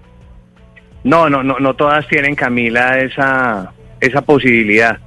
No, 1.03 1.29
no, 1.29 1.43
no, 1.43 1.59
no 1.59 1.75
todas 1.75 2.07
tienen, 2.07 2.35
Camila, 2.35 2.99
esa, 2.99 3.73
esa 3.99 4.21
posibilidad. 4.21 4.99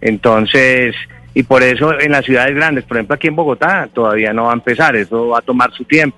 Entonces, 0.00 0.94
y 1.34 1.42
por 1.42 1.62
eso 1.62 1.98
en 1.98 2.12
las 2.12 2.24
ciudades 2.24 2.54
grandes, 2.54 2.84
por 2.84 2.96
ejemplo 2.96 3.14
aquí 3.14 3.28
en 3.28 3.36
Bogotá, 3.36 3.88
todavía 3.92 4.32
no 4.32 4.44
va 4.44 4.50
a 4.50 4.54
empezar, 4.54 4.96
eso 4.96 5.28
va 5.28 5.38
a 5.38 5.42
tomar 5.42 5.72
su 5.72 5.84
tiempo. 5.84 6.16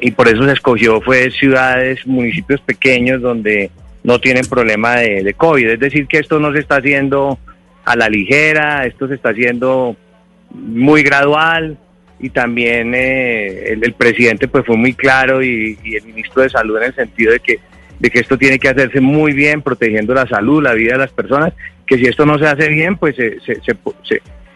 y 0.00 0.10
por 0.10 0.28
eso 0.28 0.44
se 0.44 0.52
escogió 0.52 1.00
fue 1.00 1.30
ciudades, 1.30 2.06
municipios 2.06 2.60
pequeños 2.60 3.22
donde 3.22 3.70
no 4.02 4.20
tienen 4.20 4.44
problema 4.44 4.96
de, 4.96 5.34
COVID. 5.34 5.70
Es 5.70 5.80
decir, 5.80 6.06
que 6.06 6.18
esto 6.18 6.38
no 6.38 6.52
se 6.52 6.60
está 6.60 6.76
haciendo 6.76 7.38
a 7.84 7.96
la 7.96 8.08
ligera, 8.08 8.84
esto 8.86 9.08
se 9.08 9.14
está 9.14 9.30
haciendo 9.30 9.96
muy 10.50 11.02
gradual 11.02 11.78
y 12.20 12.30
también 12.30 12.94
eh, 12.94 13.72
el, 13.72 13.92
presidente 13.94 14.46
pues 14.46 14.64
fue 14.64 14.76
muy 14.76 14.92
claro 14.92 15.42
y, 15.42 15.78
y 15.82 15.96
el 15.96 16.04
ministro 16.04 16.42
de 16.42 16.50
salud 16.50 16.76
en 16.76 16.84
el 16.84 16.94
sentido 16.94 17.32
de 17.32 17.40
que 17.40 17.58
de 17.98 18.10
que 18.10 18.20
esto 18.20 18.36
tiene 18.36 18.58
que 18.58 18.68
hacerse 18.68 19.00
muy 19.00 19.32
bien, 19.32 19.62
protegiendo 19.62 20.14
la 20.14 20.26
salud, 20.26 20.62
la 20.62 20.74
vida 20.74 20.92
de 20.92 20.98
las 20.98 21.12
personas, 21.12 21.52
que 21.86 21.98
si 21.98 22.04
esto 22.04 22.24
no 22.24 22.38
se 22.38 22.46
hace 22.46 22.68
bien, 22.68 22.96
pues 22.96 23.16
se, 23.16 23.38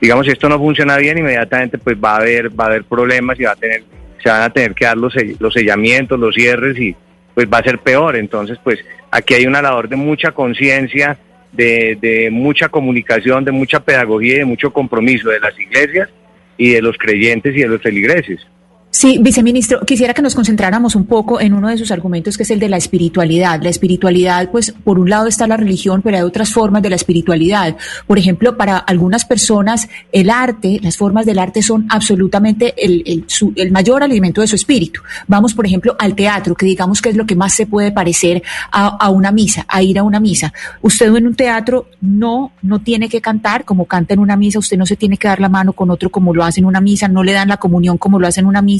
digamos, 0.00 0.26
si 0.26 0.32
esto 0.32 0.48
no 0.48 0.58
funciona 0.58 0.96
bien, 0.96 1.18
inmediatamente 1.18 1.78
pues 1.78 1.96
va 1.96 2.12
a 2.12 2.16
haber, 2.18 2.48
va 2.48 2.64
a 2.64 2.68
haber 2.68 2.84
problemas 2.84 3.38
y 3.38 3.44
va 3.44 3.52
a 3.52 3.56
tener, 3.56 3.82
se 4.22 4.28
van 4.28 4.42
a 4.42 4.50
tener 4.50 4.74
que 4.74 4.84
dar 4.84 4.96
los, 4.96 5.14
los 5.38 5.52
sellamientos, 5.52 6.18
los 6.18 6.34
cierres 6.34 6.78
y 6.78 6.94
pues 7.34 7.48
va 7.48 7.58
a 7.58 7.62
ser 7.62 7.78
peor. 7.78 8.16
Entonces, 8.16 8.58
pues 8.62 8.78
aquí 9.10 9.34
hay 9.34 9.46
una 9.46 9.62
labor 9.62 9.88
de 9.88 9.96
mucha 9.96 10.32
conciencia, 10.32 11.18
de, 11.52 11.96
de 12.00 12.30
mucha 12.30 12.68
comunicación, 12.68 13.44
de 13.44 13.52
mucha 13.52 13.80
pedagogía 13.80 14.34
y 14.34 14.38
de 14.38 14.44
mucho 14.44 14.72
compromiso 14.72 15.30
de 15.30 15.40
las 15.40 15.58
iglesias 15.58 16.08
y 16.56 16.72
de 16.72 16.82
los 16.82 16.96
creyentes 16.98 17.56
y 17.56 17.60
de 17.60 17.68
los 17.68 17.80
feligreses. 17.80 18.46
Sí, 18.90 19.18
viceministro, 19.20 19.80
quisiera 19.80 20.14
que 20.14 20.22
nos 20.22 20.34
concentráramos 20.34 20.96
un 20.96 21.04
poco 21.04 21.42
en 21.42 21.52
uno 21.52 21.68
de 21.68 21.76
sus 21.76 21.90
argumentos, 21.90 22.38
que 22.38 22.44
es 22.44 22.50
el 22.50 22.58
de 22.58 22.70
la 22.70 22.78
espiritualidad. 22.78 23.62
La 23.62 23.68
espiritualidad, 23.68 24.50
pues, 24.50 24.74
por 24.82 24.98
un 24.98 25.10
lado 25.10 25.26
está 25.26 25.46
la 25.46 25.58
religión, 25.58 26.00
pero 26.00 26.16
hay 26.16 26.22
otras 26.22 26.54
formas 26.54 26.80
de 26.82 26.88
la 26.88 26.96
espiritualidad. 26.96 27.76
Por 28.06 28.18
ejemplo, 28.18 28.56
para 28.56 28.78
algunas 28.78 29.26
personas, 29.26 29.88
el 30.10 30.30
arte, 30.30 30.80
las 30.82 30.96
formas 30.96 31.26
del 31.26 31.38
arte 31.38 31.60
son 31.60 31.86
absolutamente 31.90 32.74
el, 32.82 33.26
el, 33.56 33.70
mayor 33.70 34.02
alimento 34.02 34.40
de 34.40 34.46
su 34.46 34.56
espíritu. 34.56 35.02
Vamos, 35.26 35.52
por 35.52 35.66
ejemplo, 35.66 35.94
al 35.98 36.14
teatro, 36.14 36.54
que 36.54 36.64
digamos 36.64 37.02
que 37.02 37.10
es 37.10 37.16
lo 37.16 37.26
que 37.26 37.36
más 37.36 37.54
se 37.54 37.66
puede 37.66 37.92
parecer 37.92 38.42
a, 38.72 38.86
a 38.86 39.10
una 39.10 39.30
misa, 39.32 39.66
a 39.68 39.82
ir 39.82 39.98
a 39.98 40.02
una 40.02 40.18
misa. 40.18 40.54
Usted 40.80 41.14
en 41.14 41.26
un 41.26 41.34
teatro 41.34 41.88
no, 42.00 42.52
no 42.62 42.78
tiene 42.78 43.10
que 43.10 43.20
cantar 43.20 43.66
como 43.66 43.84
canta 43.84 44.14
en 44.14 44.20
una 44.20 44.36
misa, 44.36 44.58
usted 44.58 44.78
no 44.78 44.86
se 44.86 44.96
tiene 44.96 45.18
que 45.18 45.28
dar 45.28 45.40
la 45.40 45.50
mano 45.50 45.74
con 45.74 45.90
otro 45.90 46.08
como 46.08 46.34
lo 46.34 46.42
hace 46.42 46.60
en 46.60 46.66
una 46.66 46.80
misa, 46.80 47.06
no 47.06 47.22
le 47.22 47.32
dan 47.32 47.48
la 47.48 47.58
comunión 47.58 47.98
como 47.98 48.18
lo 48.18 48.26
hace 48.26 48.40
en 48.40 48.46
una 48.46 48.62
misa 48.62 48.77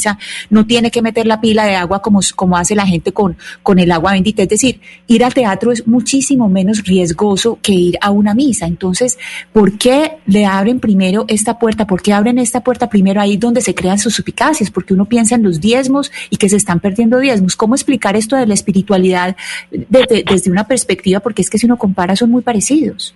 no 0.51 0.67
tiene 0.67 0.91
que 0.91 1.03
meter 1.03 1.27
la 1.27 1.41
pila 1.41 1.65
de 1.65 1.77
agua 1.77 2.01
como, 2.03 2.21
como 2.35 2.57
hace 2.57 2.75
la 2.75 2.87
gente 2.87 3.13
con, 3.13 3.37
con 3.63 3.79
el 3.79 3.91
agua 3.91 4.13
bendita. 4.13 4.43
Es 4.43 4.49
decir, 4.49 4.81
ir 5.07 5.25
al 5.25 5.35
teatro 5.35 5.73
es 5.73 5.87
muchísimo 5.87 6.49
menos 6.49 6.85
riesgoso 6.85 7.59
que 7.63 7.73
ir 7.73 7.99
a 8.01 8.11
una 8.11 8.35
misa. 8.35 8.67
Entonces, 8.67 9.19
¿por 9.53 9.79
qué 9.79 10.19
le 10.27 10.47
abren 10.47 10.81
primero 10.81 11.25
esta 11.29 11.59
puerta? 11.59 11.87
¿Por 11.87 12.03
qué 12.03 12.13
abren 12.13 12.39
esta 12.39 12.61
puerta 12.61 12.89
primero 12.89 13.21
ahí 13.21 13.37
donde 13.37 13.61
se 13.61 13.75
crean 13.75 13.99
sus 13.99 14.15
suspicacias? 14.15 14.71
Porque 14.71 14.95
uno 14.95 15.07
piensa 15.07 15.35
en 15.35 15.43
los 15.43 15.61
diezmos 15.61 16.11
y 16.31 16.37
que 16.37 16.49
se 16.49 16.57
están 16.57 16.81
perdiendo 16.81 17.19
diezmos. 17.19 17.57
¿Cómo 17.57 17.75
explicar 17.75 18.17
esto 18.17 18.37
de 18.37 18.47
la 18.47 18.55
espiritualidad 18.55 19.37
desde, 19.71 20.25
desde 20.25 20.51
una 20.51 20.67
perspectiva? 20.67 21.21
Porque 21.21 21.43
es 21.43 21.51
que 21.51 21.59
si 21.59 21.67
uno 21.67 21.77
compara 21.77 22.17
son 22.17 22.31
muy 22.31 22.43
parecidos. 22.43 23.15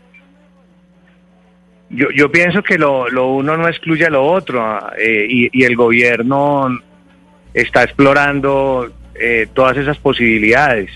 Yo, 1.92 2.08
yo 2.14 2.32
pienso 2.32 2.62
que 2.62 2.78
lo, 2.78 3.08
lo 3.10 3.32
uno 3.32 3.56
no 3.56 3.68
excluye 3.68 4.06
a 4.06 4.10
lo 4.10 4.24
otro 4.24 4.80
eh, 4.98 5.26
y, 5.28 5.62
el 5.62 5.76
gobierno 5.76 6.68
está 7.52 7.82
explorando 7.82 8.90
eh, 9.14 9.46
todas 9.52 9.76
esas 9.76 9.98
posibilidades. 9.98 10.90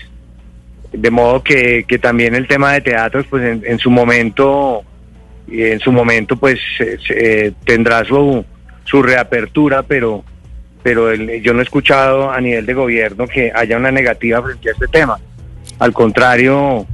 De 0.91 1.11
modo 1.11 1.43
que, 1.43 1.85
que, 1.87 1.99
también 1.99 2.33
el 2.33 2.47
tema 2.47 2.73
de 2.73 2.81
teatros, 2.81 3.25
pues 3.29 3.61
en, 3.63 3.77
su 3.77 3.91
momento, 3.91 4.83
en 5.47 5.79
su 5.79 5.91
momento, 5.91 6.37
pues 6.37 6.59
tendrá 7.65 8.03
su, 8.05 8.43
su 8.85 9.03
reapertura, 9.03 9.83
pero, 9.83 10.23
pero 10.81 11.13
yo 11.13 11.53
no 11.53 11.59
he 11.59 11.63
escuchado 11.63 12.31
a 12.31 12.39
nivel 12.39 12.65
de 12.65 12.73
gobierno 12.73 13.27
que 13.27 13.51
haya 13.53 13.77
una 13.77 13.91
negativa 13.91 14.41
frente 14.41 14.69
a 14.69 14.71
este 14.71 14.87
tema. 14.87 15.19
Al 15.79 15.93
contrario, 15.93 16.87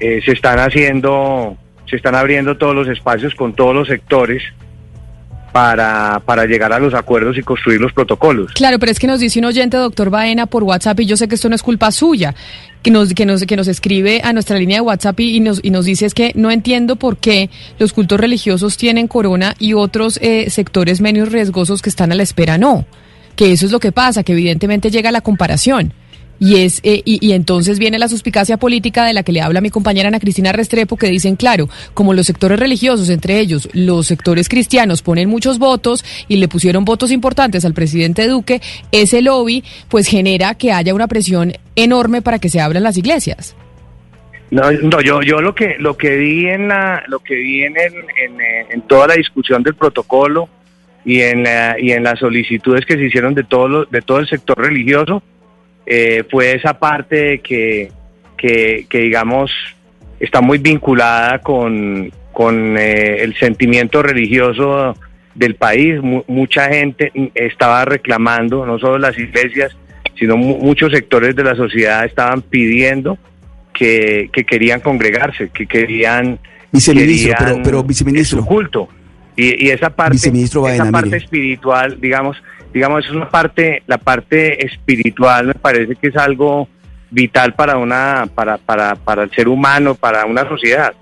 eh, 0.00 0.20
se 0.24 0.32
están 0.32 0.58
haciendo 0.58 1.56
se 1.88 1.96
están 1.96 2.14
abriendo 2.14 2.56
todos 2.56 2.74
los 2.74 2.88
espacios 2.88 3.34
con 3.34 3.54
todos 3.54 3.74
los 3.74 3.88
sectores 3.88 4.42
para, 5.52 6.20
para 6.24 6.44
llegar 6.44 6.72
a 6.72 6.78
los 6.78 6.94
acuerdos 6.94 7.36
y 7.38 7.42
construir 7.42 7.80
los 7.80 7.92
protocolos. 7.92 8.52
Claro, 8.52 8.78
pero 8.78 8.92
es 8.92 8.98
que 8.98 9.06
nos 9.06 9.20
dice 9.20 9.38
un 9.38 9.46
oyente, 9.46 9.76
doctor 9.76 10.10
Baena, 10.10 10.46
por 10.46 10.62
WhatsApp, 10.64 11.00
y 11.00 11.06
yo 11.06 11.16
sé 11.16 11.28
que 11.28 11.34
esto 11.34 11.48
no 11.48 11.54
es 11.54 11.62
culpa 11.62 11.90
suya, 11.90 12.34
que 12.82 12.90
nos, 12.90 13.14
que 13.14 13.26
nos, 13.26 13.44
que 13.44 13.56
nos 13.56 13.66
escribe 13.68 14.20
a 14.22 14.32
nuestra 14.32 14.58
línea 14.58 14.76
de 14.76 14.82
WhatsApp 14.82 15.18
y, 15.20 15.40
nos, 15.40 15.60
y 15.62 15.70
nos 15.70 15.84
dice 15.84 16.06
es 16.06 16.14
que 16.14 16.32
no 16.34 16.50
entiendo 16.50 16.96
por 16.96 17.16
qué 17.16 17.50
los 17.78 17.92
cultos 17.92 18.20
religiosos 18.20 18.76
tienen 18.76 19.08
corona 19.08 19.54
y 19.58 19.72
otros 19.72 20.18
eh, 20.22 20.50
sectores 20.50 21.00
menos 21.00 21.32
riesgosos 21.32 21.82
que 21.82 21.90
están 21.90 22.12
a 22.12 22.14
la 22.14 22.22
espera 22.22 22.58
no. 22.58 22.86
Que 23.34 23.52
eso 23.52 23.66
es 23.66 23.72
lo 23.72 23.80
que 23.80 23.92
pasa, 23.92 24.24
que 24.24 24.32
evidentemente 24.32 24.90
llega 24.90 25.12
la 25.12 25.20
comparación. 25.20 25.92
Y, 26.40 26.62
es, 26.62 26.80
eh, 26.84 27.02
y, 27.04 27.32
entonces 27.32 27.78
viene 27.78 27.98
la 27.98 28.08
suspicacia 28.08 28.58
política 28.58 29.04
de 29.04 29.12
la 29.12 29.24
que 29.24 29.32
le 29.32 29.40
habla 29.40 29.60
mi 29.60 29.70
compañera 29.70 30.08
Ana 30.08 30.20
Cristina 30.20 30.52
Restrepo, 30.52 30.96
que 30.96 31.08
dicen, 31.08 31.34
claro, 31.34 31.68
como 31.94 32.14
los 32.14 32.26
sectores 32.26 32.60
religiosos, 32.60 33.10
entre 33.10 33.40
ellos 33.40 33.68
los 33.72 34.06
sectores 34.06 34.48
cristianos, 34.48 35.02
ponen 35.02 35.28
muchos 35.28 35.58
votos 35.58 36.04
y 36.28 36.36
le 36.36 36.46
pusieron 36.46 36.84
votos 36.84 37.10
importantes 37.10 37.64
al 37.64 37.74
presidente 37.74 38.28
Duque, 38.28 38.60
ese 38.92 39.20
lobby 39.20 39.64
pues 39.88 40.06
genera 40.06 40.54
que 40.54 40.72
haya 40.72 40.94
una 40.94 41.08
presión 41.08 41.52
enorme 41.74 42.22
para 42.22 42.38
que 42.38 42.48
se 42.48 42.60
abran 42.60 42.84
las 42.84 42.96
iglesias. 42.96 43.56
No, 44.50 44.70
no 44.70 45.00
yo, 45.02 45.20
yo 45.22 45.42
lo 45.42 45.54
que 45.54 45.76
lo 45.78 45.96
que 45.96 46.16
vi 46.16 46.46
en 46.46 46.68
la, 46.68 47.02
lo 47.08 47.18
que 47.18 47.34
vi 47.34 47.64
en, 47.64 47.74
en, 47.76 48.80
toda 48.82 49.08
la 49.08 49.14
discusión 49.14 49.62
del 49.62 49.74
protocolo 49.74 50.48
y 51.04 51.20
en 51.20 51.44
y 51.80 51.92
en 51.92 52.04
las 52.04 52.18
solicitudes 52.18 52.86
que 52.86 52.94
se 52.94 53.04
hicieron 53.04 53.34
de 53.34 53.44
todo 53.44 53.84
de 53.84 54.00
todo 54.00 54.20
el 54.20 54.28
sector 54.28 54.58
religioso 54.58 55.22
eh, 55.90 56.22
fue 56.30 56.54
esa 56.54 56.78
parte 56.78 57.38
que, 57.38 57.90
que, 58.36 58.86
digamos, 58.90 59.50
está 60.20 60.42
muy 60.42 60.58
vinculada 60.58 61.38
con, 61.38 62.12
con 62.30 62.76
eh, 62.76 63.22
el 63.22 63.34
sentimiento 63.36 64.02
religioso 64.02 64.94
del 65.34 65.54
país. 65.54 65.98
mucha 66.02 66.68
gente 66.68 67.10
estaba 67.34 67.86
reclamando, 67.86 68.66
no 68.66 68.78
solo 68.78 68.98
las 68.98 69.18
iglesias, 69.18 69.74
sino 70.18 70.36
muchos 70.36 70.92
sectores 70.92 71.34
de 71.34 71.44
la 71.44 71.54
sociedad 71.54 72.04
estaban 72.04 72.42
pidiendo 72.42 73.16
que, 73.72 74.28
querían 74.46 74.80
congregarse, 74.80 75.48
que 75.48 75.66
querían... 75.66 76.38
Viceministro, 76.70 77.34
pero, 77.38 77.62
pero 77.62 77.82
viceministro. 77.82 78.44
culto. 78.44 78.88
Y, 79.36 79.70
esa 79.70 79.88
parte, 79.88 80.16
esa 80.16 80.90
parte 80.90 81.16
espiritual, 81.16 81.98
digamos, 81.98 82.36
digamos, 82.72 83.04
es 83.04 83.10
una 83.10 83.28
parte, 83.28 83.82
la 83.86 83.98
parte 83.98 84.64
espiritual 84.64 85.46
me 85.46 85.54
parece 85.54 85.96
que 85.96 86.08
es 86.08 86.16
algo 86.16 86.68
vital 87.10 87.54
para 87.54 87.76
una, 87.76 88.28
para, 88.34 88.58
para, 88.58 88.94
para 88.94 89.22
el 89.22 89.30
ser 89.30 89.48
humano, 89.48 89.94
para 89.94 90.26
una 90.26 90.46
sociedad. 90.48 90.92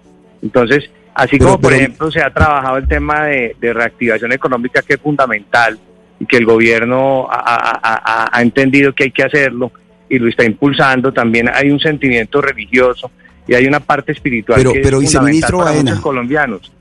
Entonces, 0.42 0.90
así 1.14 1.38
como 1.38 1.58
por 1.60 1.72
ejemplo 1.72 2.10
se 2.10 2.22
ha 2.22 2.32
trabajado 2.32 2.76
el 2.76 2.86
tema 2.86 3.24
de, 3.24 3.56
reactivación 3.60 4.32
económica 4.32 4.82
que 4.82 4.94
es 4.94 5.00
fundamental 5.00 5.78
y 6.20 6.26
que 6.26 6.36
el 6.36 6.44
gobierno 6.44 7.26
ha, 7.30 8.30
entendido 8.40 8.94
que 8.94 9.04
hay 9.04 9.10
que 9.10 9.24
hacerlo 9.24 9.72
y 10.08 10.18
lo 10.18 10.28
está 10.28 10.44
impulsando, 10.44 11.12
también 11.12 11.50
hay 11.52 11.70
un 11.70 11.80
sentimiento 11.80 12.40
religioso 12.40 13.10
y 13.48 13.54
hay 13.54 13.66
una 13.66 13.80
parte 13.80 14.12
espiritual 14.12 14.58
pero, 14.58 14.72
que 14.72 14.80
pero, 14.80 15.00
es 15.00 15.12
fundamental 15.12 15.52
para 15.52 15.72
muchos 15.72 16.00
colombianos. 16.00 16.72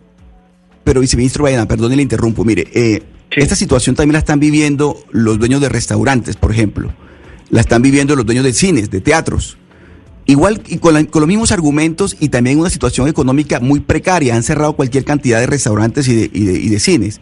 Pero 0.84 1.02
viceministro 1.02 1.44
Baena, 1.44 1.68
perdón 1.68 1.96
le 1.96 2.02
interrumpo, 2.04 2.46
mire, 2.46 2.68
eh, 2.74 3.02
esta 3.36 3.56
situación 3.56 3.96
también 3.96 4.14
la 4.14 4.20
están 4.20 4.40
viviendo 4.40 5.04
los 5.12 5.38
dueños 5.38 5.62
de 5.62 5.70
restaurantes, 5.70 6.38
por 6.38 6.52
ejemplo. 6.52 6.94
La 7.50 7.62
están 7.62 7.82
viviendo 7.82 8.16
los 8.16 8.26
dueños 8.26 8.46
de 8.46 8.54
cines, 8.54 8.90
de 8.90 9.02
teatros. 9.02 9.58
Igual 10.26 10.62
y 10.68 10.78
con, 10.78 10.96
los 10.96 11.28
mismos 11.28 11.52
argumentos 11.52 12.16
y 12.20 12.30
también 12.30 12.60
una 12.60 12.70
situación 12.70 13.08
económica 13.08 13.60
muy 13.60 13.82
precaria. 13.82 14.36
Han 14.36 14.44
cerrado 14.44 14.74
cualquier 14.74 15.04
cantidad 15.04 15.40
de 15.40 15.48
restaurantes 15.48 16.08
y 16.08 16.16
de, 16.16 16.30
y 16.34 16.70
de 16.70 16.80
cines. 16.80 17.22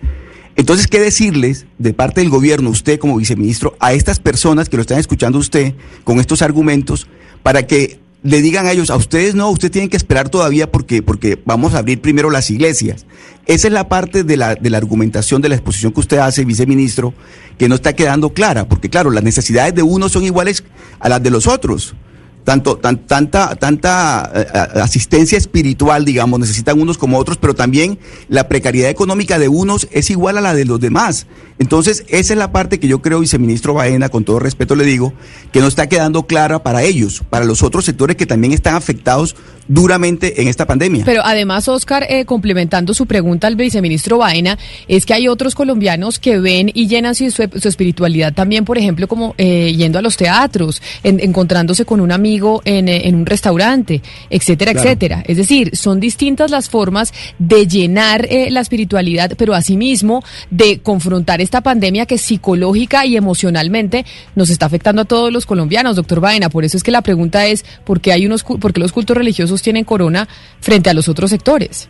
Entonces, 0.55 0.87
¿qué 0.87 0.99
decirles 0.99 1.65
de 1.79 1.93
parte 1.93 2.21
del 2.21 2.29
gobierno, 2.29 2.69
usted 2.69 2.99
como 2.99 3.17
viceministro, 3.17 3.75
a 3.79 3.93
estas 3.93 4.19
personas 4.19 4.69
que 4.69 4.77
lo 4.77 4.81
están 4.81 4.99
escuchando 4.99 5.39
usted 5.39 5.73
con 6.03 6.19
estos 6.19 6.43
argumentos 6.43 7.07
para 7.41 7.65
que 7.65 7.99
le 8.23 8.41
digan 8.41 8.65
a 8.65 8.71
ellos, 8.71 8.89
a 8.89 8.95
ustedes 8.95 9.35
no, 9.35 9.49
ustedes 9.49 9.71
tienen 9.71 9.89
que 9.89 9.97
esperar 9.97 10.29
todavía 10.29 10.71
porque, 10.71 11.01
porque 11.01 11.39
vamos 11.45 11.73
a 11.73 11.79
abrir 11.79 12.01
primero 12.01 12.29
las 12.29 12.49
iglesias. 12.49 13.05
Esa 13.45 13.67
es 13.67 13.73
la 13.73 13.89
parte 13.89 14.23
de 14.23 14.37
la, 14.37 14.55
de 14.55 14.69
la 14.69 14.77
argumentación 14.77 15.41
de 15.41 15.49
la 15.49 15.55
exposición 15.55 15.91
que 15.91 15.99
usted 15.99 16.17
hace, 16.17 16.45
viceministro, 16.45 17.13
que 17.57 17.67
no 17.67 17.75
está 17.75 17.93
quedando 17.93 18.29
clara, 18.29 18.67
porque 18.67 18.89
claro, 18.89 19.11
las 19.11 19.23
necesidades 19.23 19.75
de 19.75 19.83
unos 19.83 20.13
son 20.13 20.23
iguales 20.23 20.63
a 20.99 21.09
las 21.09 21.21
de 21.21 21.29
los 21.29 21.47
otros 21.47 21.95
tanto 22.43 22.77
tan, 22.77 22.97
tanta 23.05 23.55
tanta 23.55 24.31
eh, 24.35 24.79
asistencia 24.81 25.37
espiritual 25.37 26.05
digamos 26.05 26.39
necesitan 26.39 26.79
unos 26.79 26.97
como 26.97 27.17
otros 27.17 27.37
pero 27.37 27.55
también 27.55 27.97
la 28.29 28.47
precariedad 28.47 28.89
económica 28.89 29.39
de 29.39 29.47
unos 29.47 29.87
es 29.91 30.09
igual 30.09 30.37
a 30.37 30.41
la 30.41 30.53
de 30.53 30.65
los 30.65 30.79
demás. 30.79 31.27
Entonces 31.59 32.03
esa 32.07 32.33
es 32.33 32.39
la 32.39 32.51
parte 32.51 32.79
que 32.79 32.87
yo 32.87 33.01
creo 33.01 33.19
viceministro 33.19 33.73
Baena 33.73 34.09
con 34.09 34.25
todo 34.25 34.39
respeto 34.39 34.75
le 34.75 34.83
digo 34.85 35.13
que 35.51 35.59
no 35.59 35.67
está 35.67 35.87
quedando 35.87 36.23
clara 36.23 36.63
para 36.63 36.83
ellos 36.83 37.21
para 37.29 37.45
los 37.45 37.63
otros 37.63 37.85
sectores 37.85 38.17
que 38.17 38.25
también 38.25 38.53
están 38.53 38.75
afectados 38.75 39.35
duramente 39.67 40.41
en 40.41 40.47
esta 40.47 40.65
pandemia. 40.65 41.05
Pero 41.05 41.21
además 41.23 41.67
Oscar 41.67 42.05
eh, 42.09 42.25
complementando 42.25 42.93
su 42.93 43.05
pregunta 43.05 43.47
al 43.47 43.55
viceministro 43.55 44.17
Baena 44.17 44.57
es 44.87 45.05
que 45.05 45.13
hay 45.13 45.27
otros 45.27 45.55
colombianos 45.55 46.19
que 46.19 46.39
ven 46.39 46.69
y 46.73 46.87
llenan 46.87 47.15
su, 47.15 47.29
su 47.31 47.67
espiritualidad 47.67 48.33
también 48.33 48.65
por 48.65 48.77
ejemplo 48.77 49.07
como 49.07 49.35
eh, 49.37 49.73
yendo 49.75 49.99
a 49.99 50.01
los 50.01 50.17
teatros 50.17 50.81
encontrándose 51.03 51.85
con 51.85 52.01
un 52.01 52.11
amigo 52.33 52.61
eh, 52.65 52.79
en, 53.05 53.15
un 53.15 53.25
restaurante, 53.25 54.01
etcétera, 54.29 54.71
etcétera. 54.71 55.23
Es 55.27 55.37
decir, 55.37 55.75
son 55.75 55.99
distintas 55.99 56.49
las 56.49 56.67
formas 56.67 57.13
de 57.37 57.67
llenar 57.67 58.25
eh, 58.27 58.49
la 58.49 58.61
espiritualidad, 58.61 59.33
pero 59.37 59.53
asimismo 59.53 60.23
de 60.49 60.79
confrontar 60.79 61.41
esta 61.41 61.61
pandemia 61.61 62.07
que 62.07 62.17
psicológica 62.17 63.05
y 63.05 63.17
emocionalmente 63.17 64.05
nos 64.35 64.49
está 64.49 64.65
afectando 64.65 65.03
a 65.03 65.05
todos 65.05 65.31
los 65.31 65.45
colombianos, 65.45 65.95
doctor 65.95 66.21
Baena. 66.21 66.49
Por 66.49 66.63
eso 66.63 66.77
es 66.77 66.83
que 66.83 66.91
la 66.91 67.03
pregunta 67.03 67.45
es, 67.45 67.63
¿por 67.85 68.01
qué, 68.01 68.11
hay 68.11 68.25
unos, 68.25 68.43
por 68.43 68.73
qué 68.73 68.79
los 68.79 68.91
cultos 68.91 69.15
religiosos 69.15 69.61
tienen 69.61 69.83
corona 69.83 70.27
frente 70.59 70.89
a 70.89 70.93
los 70.93 71.07
otros 71.07 71.29
sectores? 71.29 71.89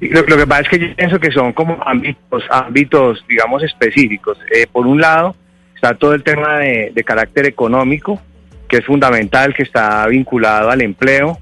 Lo, 0.00 0.24
que 0.24 0.46
pasa 0.46 0.62
es 0.62 0.68
que 0.68 0.78
yo 0.78 0.96
pienso 0.96 1.18
que 1.18 1.30
son 1.32 1.52
como 1.52 1.76
ámbitos, 1.84 2.44
ámbitos 2.50 3.24
digamos, 3.28 3.62
específicos. 3.62 4.38
Eh, 4.54 4.66
por 4.70 4.86
un 4.86 5.00
lado, 5.00 5.34
está 5.74 5.94
todo 5.94 6.14
el 6.14 6.22
tema 6.22 6.58
de, 6.58 6.92
de 6.94 7.04
carácter 7.04 7.46
económico, 7.46 8.22
que 8.68 8.76
es 8.78 8.84
fundamental, 8.84 9.54
que 9.54 9.62
está 9.62 10.06
vinculado 10.06 10.70
al 10.70 10.82
empleo. 10.82 11.38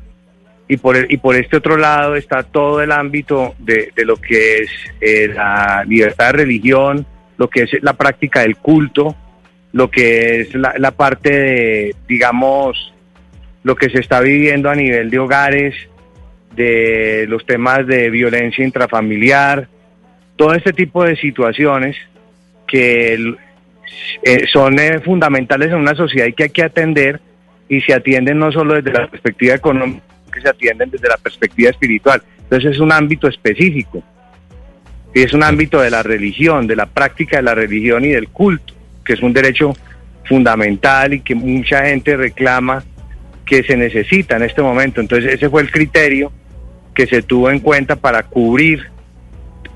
Y 0.68 0.78
por, 0.78 0.97
y 1.11 1.16
por 1.18 1.37
este 1.37 1.56
otro 1.56 1.76
lado 1.76 2.16
está 2.16 2.42
todo 2.42 2.83
el 2.83 2.90
ámbito 2.90 3.54
de, 3.59 3.92
lo 4.04 4.16
que 4.16 4.59
es 4.62 4.71
eh, 5.00 5.28
la 5.28 5.85
libertad 5.87 6.26
de 6.26 6.33
religión, 6.33 7.06
lo 7.37 7.49
que 7.49 7.62
es 7.62 7.71
la 7.83 7.92
práctica 7.92 8.40
del 8.40 8.56
culto, 8.56 9.14
lo 9.73 9.90
que 9.90 10.40
es 10.40 10.54
la, 10.54 10.90
parte 10.90 11.30
de, 11.30 11.95
digamos, 12.09 12.95
lo 13.62 13.76
que 13.76 13.90
se 13.90 14.00
está 14.00 14.21
viviendo 14.21 14.71
a 14.71 14.75
nivel 14.75 15.11
de 15.11 15.18
hogares, 15.18 15.75
de 16.54 17.26
los 17.28 17.45
temas 17.45 17.87
de 17.87 18.11
violencia 18.11 18.64
intrafamiliar, 18.64 19.68
todo 20.37 20.54
este 20.54 20.73
tipo 20.73 21.04
de 21.04 21.16
situaciones 21.16 21.97
que 22.66 23.37
eh, 24.23 24.47
son 24.52 24.78
eh, 24.78 25.00
fundamentales 25.00 25.69
en 25.69 25.76
una 25.76 25.95
sociedad 25.95 26.26
y 26.26 26.33
que 26.33 26.45
hay 26.45 26.50
que 26.50 26.62
atender 26.62 27.21
y 27.69 27.81
se 27.81 27.95
atienden 27.95 28.38
no 28.38 28.52
solo 28.52 28.75
desde 28.75 28.93
la 28.93 29.09
perspectiva 29.09 29.55
económica, 29.55 30.02
que 30.33 30.40
se 30.40 30.49
atienden 30.49 30.90
desde 30.90 31.09
la 31.09 31.16
perspectiva 31.16 31.71
espiritual. 31.71 32.23
Entonces 32.38 32.73
es 32.73 32.81
un 32.81 32.93
ámbito 32.93 33.28
específico. 33.28 34.02
Y 35.14 35.23
es 35.23 35.33
un 35.33 35.43
ámbito 35.43 35.81
de 35.81 35.90
la 35.90 36.02
religión, 36.02 36.66
de 36.66 36.76
la 36.76 36.87
práctica 36.87 37.38
de 37.38 37.43
la 37.43 37.55
religión 37.55 38.05
y 38.05 38.09
del 38.09 38.28
culto, 38.28 38.75
que 39.05 39.14
es 39.14 39.23
un 39.23 39.33
derecho 39.33 39.75
fundamental 40.25 41.14
y 41.14 41.21
que 41.21 41.35
mucha 41.35 41.85
gente 41.87 42.16
reclama 42.16 42.85
que 43.47 43.62
se 43.62 43.76
necesita 43.76 44.37
en 44.37 44.43
este 44.43 44.61
momento. 44.61 45.00
Entonces 45.00 45.33
ese 45.35 45.49
fue 45.49 45.62
el 45.62 45.71
criterio 45.71 46.33
que 46.95 47.07
se 47.07 47.23
tuvo 47.23 47.50
en 47.50 47.61
cuenta 47.61 47.97
para 47.97 48.25
cubrir 48.25 48.90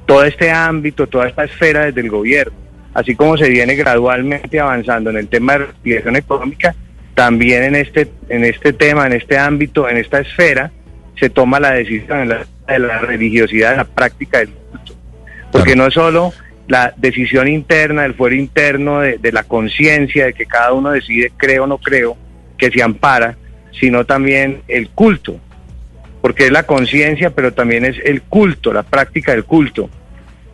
todo 0.07 0.25
este 0.25 0.51
ámbito, 0.51 1.07
toda 1.07 1.29
esta 1.29 1.45
esfera 1.45 1.87
desde 1.87 2.01
el 2.01 2.11
gobierno 2.11 2.70
así 2.95 3.15
como 3.15 3.37
se 3.37 3.49
viene 3.49 3.75
gradualmente 3.75 4.61
avanzando 4.61 5.11
en 5.11 5.19
el 5.19 5.29
tema 5.29 5.53
de 5.53 5.59
reactivación 5.59 6.17
económica, 6.17 6.75
también 7.15 7.65
en 7.65 7.77
este, 7.77 8.09
en 8.29 8.45
este 8.45 8.73
tema, 8.73 9.07
en 9.07 9.13
este 9.13 9.39
ámbito, 9.39 9.89
en 9.89 9.97
esta 9.97 10.21
esfera, 10.21 10.71
se 11.19 11.31
toma 11.31 11.61
la 11.61 11.73
decisión 11.73 12.29
de 12.29 12.79
la, 12.79 12.99
religiosidad, 12.99 13.73
de 13.73 13.77
la 13.79 13.85
práctica 13.85 14.39
del 14.39 14.51
culto. 14.51 14.95
Porque 15.53 15.77
no 15.77 15.87
es 15.87 15.95
solo 15.95 16.33
la 16.69 16.95
decisión 16.97 17.49
interna, 17.49 18.03
del 18.03 18.15
fuero 18.15 18.37
interno, 18.37 19.01
de, 19.01 19.19
de 19.19 19.33
la 19.33 19.43
conciencia, 19.43 20.27
de 20.27 20.33
que 20.33 20.47
cada 20.47 20.73
uno 20.73 20.91
decide 20.91 21.33
creo 21.37 21.65
o 21.65 21.67
no 21.67 21.79
creo, 21.79 22.17
que 22.57 22.71
se 22.71 22.83
ampara, 22.83 23.37
sino 23.79 24.07
también 24.07 24.63
el 24.69 24.89
culto. 24.89 25.39
Porque 26.23 26.47
es 26.47 26.53
la 26.53 26.65
conciencia, 26.65 27.31
pero 27.31 27.53
también 27.53 27.85
es 27.85 27.97
el 28.05 28.23
culto, 28.23 28.73
la 28.73 28.83
práctica 28.83 29.33
del 29.33 29.45
culto 29.45 29.91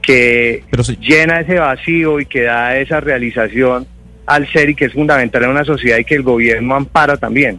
que 0.06 0.62
llena 1.00 1.40
ese 1.40 1.58
vacío 1.58 2.20
y 2.20 2.26
que 2.26 2.42
da 2.42 2.76
esa 2.76 3.00
realización 3.00 3.86
al 4.24 4.50
ser 4.50 4.70
y 4.70 4.74
que 4.74 4.86
es 4.86 4.92
fundamental 4.92 5.44
en 5.44 5.50
una 5.50 5.64
sociedad 5.64 5.98
y 5.98 6.04
que 6.04 6.14
el 6.14 6.22
gobierno 6.22 6.74
ampara 6.76 7.16
también. 7.16 7.58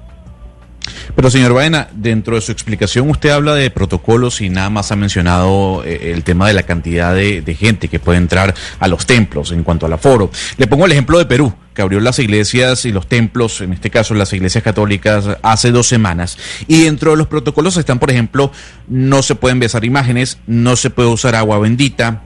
Pero 1.15 1.29
señor 1.29 1.53
Baena, 1.53 1.89
dentro 1.93 2.35
de 2.35 2.41
su 2.41 2.51
explicación 2.51 3.09
usted 3.09 3.29
habla 3.29 3.55
de 3.55 3.69
protocolos 3.69 4.39
y 4.39 4.49
nada 4.49 4.69
más 4.69 4.91
ha 4.91 4.95
mencionado 4.95 5.83
eh, 5.83 6.13
el 6.13 6.23
tema 6.23 6.47
de 6.47 6.53
la 6.53 6.63
cantidad 6.63 7.13
de, 7.13 7.57
gente 7.59 7.87
que 7.87 7.99
puede 7.99 8.19
entrar 8.19 8.53
a 8.79 8.87
los 8.87 9.05
templos 9.05 9.51
en 9.51 9.63
cuanto 9.63 9.85
al 9.85 9.93
aforo. 9.93 10.29
Le 10.57 10.67
pongo 10.67 10.85
el 10.85 10.91
ejemplo 10.91 11.17
de 11.17 11.25
Perú, 11.25 11.53
que 11.73 11.81
abrió 11.81 11.99
las 11.99 12.19
iglesias 12.19 12.85
y 12.85 12.91
los 12.91 13.07
templos, 13.07 13.59
en 13.61 13.73
este 13.73 13.89
caso 13.89 14.13
las 14.13 14.31
iglesias 14.31 14.63
católicas, 14.63 15.25
hace 15.41 15.71
dos 15.71 15.87
semanas. 15.87 16.37
Y 16.67 16.83
dentro 16.83 17.11
de 17.11 17.17
los 17.17 17.27
protocolos 17.27 17.75
están, 17.77 17.99
por 17.99 18.11
ejemplo, 18.11 18.51
no 18.87 19.23
se 19.23 19.35
pueden 19.35 19.59
besar 19.59 19.83
imágenes, 19.83 20.37
no 20.45 20.75
se 20.75 20.91
puede 20.91 21.09
usar 21.09 21.35
agua 21.35 21.59
bendita, 21.59 22.23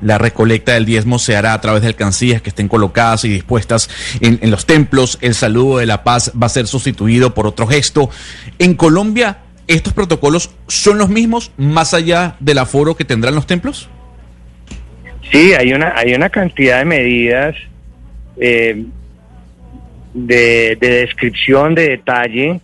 la 0.00 0.18
recolecta 0.18 0.74
del 0.74 0.84
diezmo 0.84 1.18
se 1.18 1.36
hará 1.36 1.54
a 1.54 1.60
través 1.60 1.82
de 1.82 1.88
alcancías 1.88 2.42
que 2.42 2.50
estén 2.50 2.68
colocadas 2.68 3.24
y 3.24 3.28
dispuestas 3.28 3.90
en, 4.20 4.50
los 4.50 4.66
templos. 4.66 5.18
El 5.20 5.34
saludo 5.34 5.78
de 5.78 5.86
la 5.86 6.04
paz 6.04 6.32
va 6.40 6.46
a 6.46 6.50
ser 6.50 6.66
sustituido 6.66 7.34
por 7.34 7.46
otro 7.46 7.66
gesto. 7.66 8.10
En 8.58 8.74
Colombia, 8.74 9.38
¿estos 9.66 9.92
protocolos 9.92 10.50
son 10.68 10.98
los 10.98 11.08
mismos 11.08 11.52
más 11.56 11.94
allá 11.94 12.36
del 12.40 12.58
aforo 12.58 12.96
que 12.96 13.04
tendrán 13.04 13.34
los 13.34 13.46
templos? 13.46 13.88
Sí, 15.30 15.52
hay 15.52 15.72
una, 15.72 15.92
hay 15.96 16.14
una 16.14 16.30
cantidad 16.30 16.78
de 16.78 16.84
medidas 16.84 17.54
eh, 18.40 18.84
de, 20.14 20.76
descripción, 20.80 21.74
de 21.74 21.90
detalle, 21.90 22.60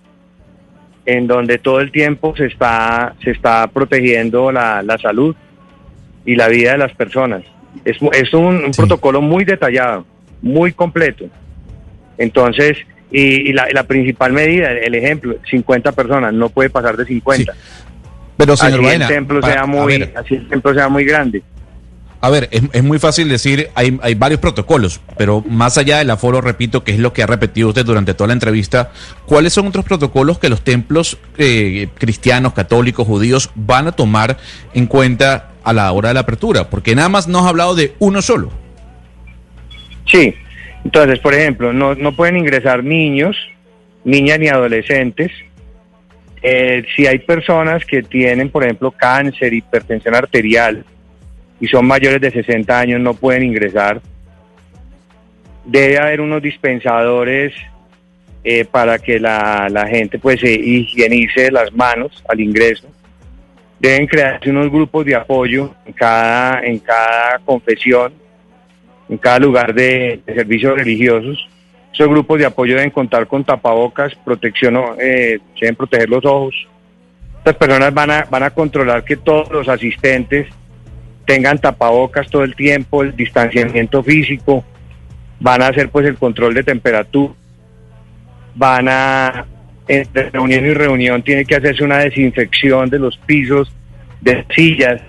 en 1.04 1.26
donde 1.26 1.58
todo 1.58 1.80
el 1.80 1.92
tiempo 1.92 2.34
se 2.36 2.46
está, 2.46 3.14
se 3.22 3.32
está 3.32 3.66
protegiendo 3.66 4.50
la, 4.50 4.82
la 4.82 4.96
salud 4.96 5.36
y 6.24 6.36
la 6.36 6.48
vida 6.48 6.72
de 6.72 6.78
las 6.78 6.94
personas. 6.94 7.42
Es, 7.84 7.96
es 8.12 8.32
un, 8.32 8.70
protocolo 8.76 9.20
muy 9.20 9.44
detallado, 9.44 10.06
muy 10.42 10.72
completo. 10.72 11.26
Entonces, 12.18 12.78
y, 13.10 13.52
la, 13.52 13.84
principal 13.84 14.32
medida, 14.32 14.72
el 14.72 14.94
ejemplo, 14.94 15.36
50 15.50 15.92
personas, 15.92 16.32
no 16.32 16.48
puede 16.48 16.70
pasar 16.70 16.96
de 16.96 17.04
50. 17.04 17.52
Pero 18.36 18.56
señor 18.56 18.84
así 18.84 19.02
el 19.02 19.06
templo 19.06 19.42
sea 19.42 19.66
muy, 19.66 20.10
así 20.16 20.34
el 20.34 20.48
templo 20.48 20.74
sea 20.74 20.88
muy 20.88 21.04
grande. 21.04 21.42
A 22.20 22.30
ver, 22.30 22.48
es, 22.50 22.82
muy 22.82 22.98
fácil 22.98 23.28
decir, 23.28 23.68
hay, 23.74 23.98
hay, 24.00 24.14
varios 24.14 24.40
protocolos, 24.40 24.98
pero 25.18 25.44
más 25.46 25.76
allá 25.76 25.98
del 25.98 26.08
aforo, 26.08 26.40
repito, 26.40 26.82
que 26.82 26.92
es 26.92 26.98
lo 26.98 27.12
que 27.12 27.22
ha 27.22 27.26
repetido 27.26 27.68
usted 27.68 27.84
durante 27.84 28.14
toda 28.14 28.28
la 28.28 28.32
entrevista, 28.32 28.92
¿cuáles 29.26 29.52
son 29.52 29.66
otros 29.66 29.84
protocolos 29.84 30.38
que 30.38 30.48
los 30.48 30.62
templos 30.62 31.18
eh, 31.36 31.88
cristianos, 31.98 32.54
católicos, 32.54 33.06
judíos 33.06 33.50
van 33.54 33.88
a 33.88 33.92
tomar 33.92 34.38
en 34.72 34.86
cuenta 34.86 35.50
a 35.64 35.72
la 35.72 35.90
hora 35.92 36.08
de 36.08 36.14
la 36.14 36.20
apertura? 36.20 36.70
Porque 36.70 36.94
nada 36.94 37.08
más 37.08 37.26
nos 37.26 37.44
ha 37.44 37.48
hablado 37.48 37.74
de 37.74 37.94
uno 37.98 38.22
solo. 38.22 38.50
Sí, 40.06 40.34
entonces, 40.84 41.18
por 41.18 41.34
ejemplo, 41.34 41.72
no, 41.72 41.94
no 41.94 42.14
pueden 42.14 42.36
ingresar 42.36 42.84
niños, 42.84 43.36
niñas 44.04 44.38
ni 44.38 44.48
adolescentes. 44.48 45.32
Eh, 46.42 46.84
si 46.94 47.06
hay 47.06 47.20
personas 47.20 47.84
que 47.86 48.02
tienen, 48.02 48.50
por 48.50 48.64
ejemplo, 48.64 48.90
cáncer, 48.90 49.54
hipertensión 49.54 50.14
arterial 50.14 50.84
y 51.58 51.66
son 51.66 51.86
mayores 51.86 52.20
de 52.20 52.30
60 52.30 52.78
años, 52.78 53.00
no 53.00 53.14
pueden 53.14 53.44
ingresar. 53.44 54.02
Debe 55.64 55.98
haber 55.98 56.20
unos 56.20 56.42
dispensadores 56.42 57.54
eh, 58.44 58.66
para 58.66 58.98
que 58.98 59.18
la, 59.18 59.68
la 59.70 59.86
gente 59.86 60.18
pues 60.18 60.40
se 60.40 60.52
higienice 60.52 61.50
las 61.50 61.72
manos 61.72 62.22
al 62.28 62.40
ingreso 62.40 62.86
deben 63.84 64.06
crearse 64.06 64.48
unos 64.48 64.70
grupos 64.70 65.04
de 65.04 65.14
apoyo 65.14 65.74
en 65.84 65.92
cada, 65.92 66.64
en 66.64 66.78
cada 66.78 67.38
confesión, 67.44 68.14
en 69.10 69.18
cada 69.18 69.38
lugar 69.38 69.74
de, 69.74 70.22
servicios 70.24 70.74
religiosos. 70.74 71.46
Esos 71.92 72.08
grupos 72.08 72.38
de 72.38 72.46
apoyo 72.46 72.76
deben 72.76 72.90
contar 72.90 73.26
con 73.26 73.44
tapabocas, 73.44 74.14
protección, 74.24 74.74
eh, 74.98 75.38
deben 75.60 75.76
proteger 75.76 76.08
los 76.08 76.24
ojos. 76.24 76.54
Estas 77.36 77.56
personas 77.56 77.92
van 77.92 78.10
a, 78.10 78.24
van 78.30 78.44
a 78.44 78.50
controlar 78.50 79.04
que 79.04 79.18
todos 79.18 79.50
los 79.50 79.68
asistentes 79.68 80.48
tengan 81.26 81.58
tapabocas 81.58 82.30
todo 82.30 82.42
el 82.42 82.56
tiempo, 82.56 83.02
el 83.02 83.14
distanciamiento 83.14 84.02
físico, 84.02 84.64
van 85.40 85.60
a 85.60 85.68
hacer 85.68 85.90
pues 85.90 86.06
el 86.06 86.16
control 86.16 86.54
de 86.54 86.64
temperatura, 86.64 87.34
van 88.54 88.88
a 88.88 89.44
entre 89.88 90.30
reunión 90.30 90.66
y 90.66 90.74
reunión 90.74 91.22
tiene 91.22 91.44
que 91.44 91.56
hacerse 91.56 91.84
una 91.84 91.98
desinfección 91.98 92.88
de 92.90 92.98
los 92.98 93.16
pisos, 93.18 93.72
de 94.20 94.44
sillas, 94.54 95.02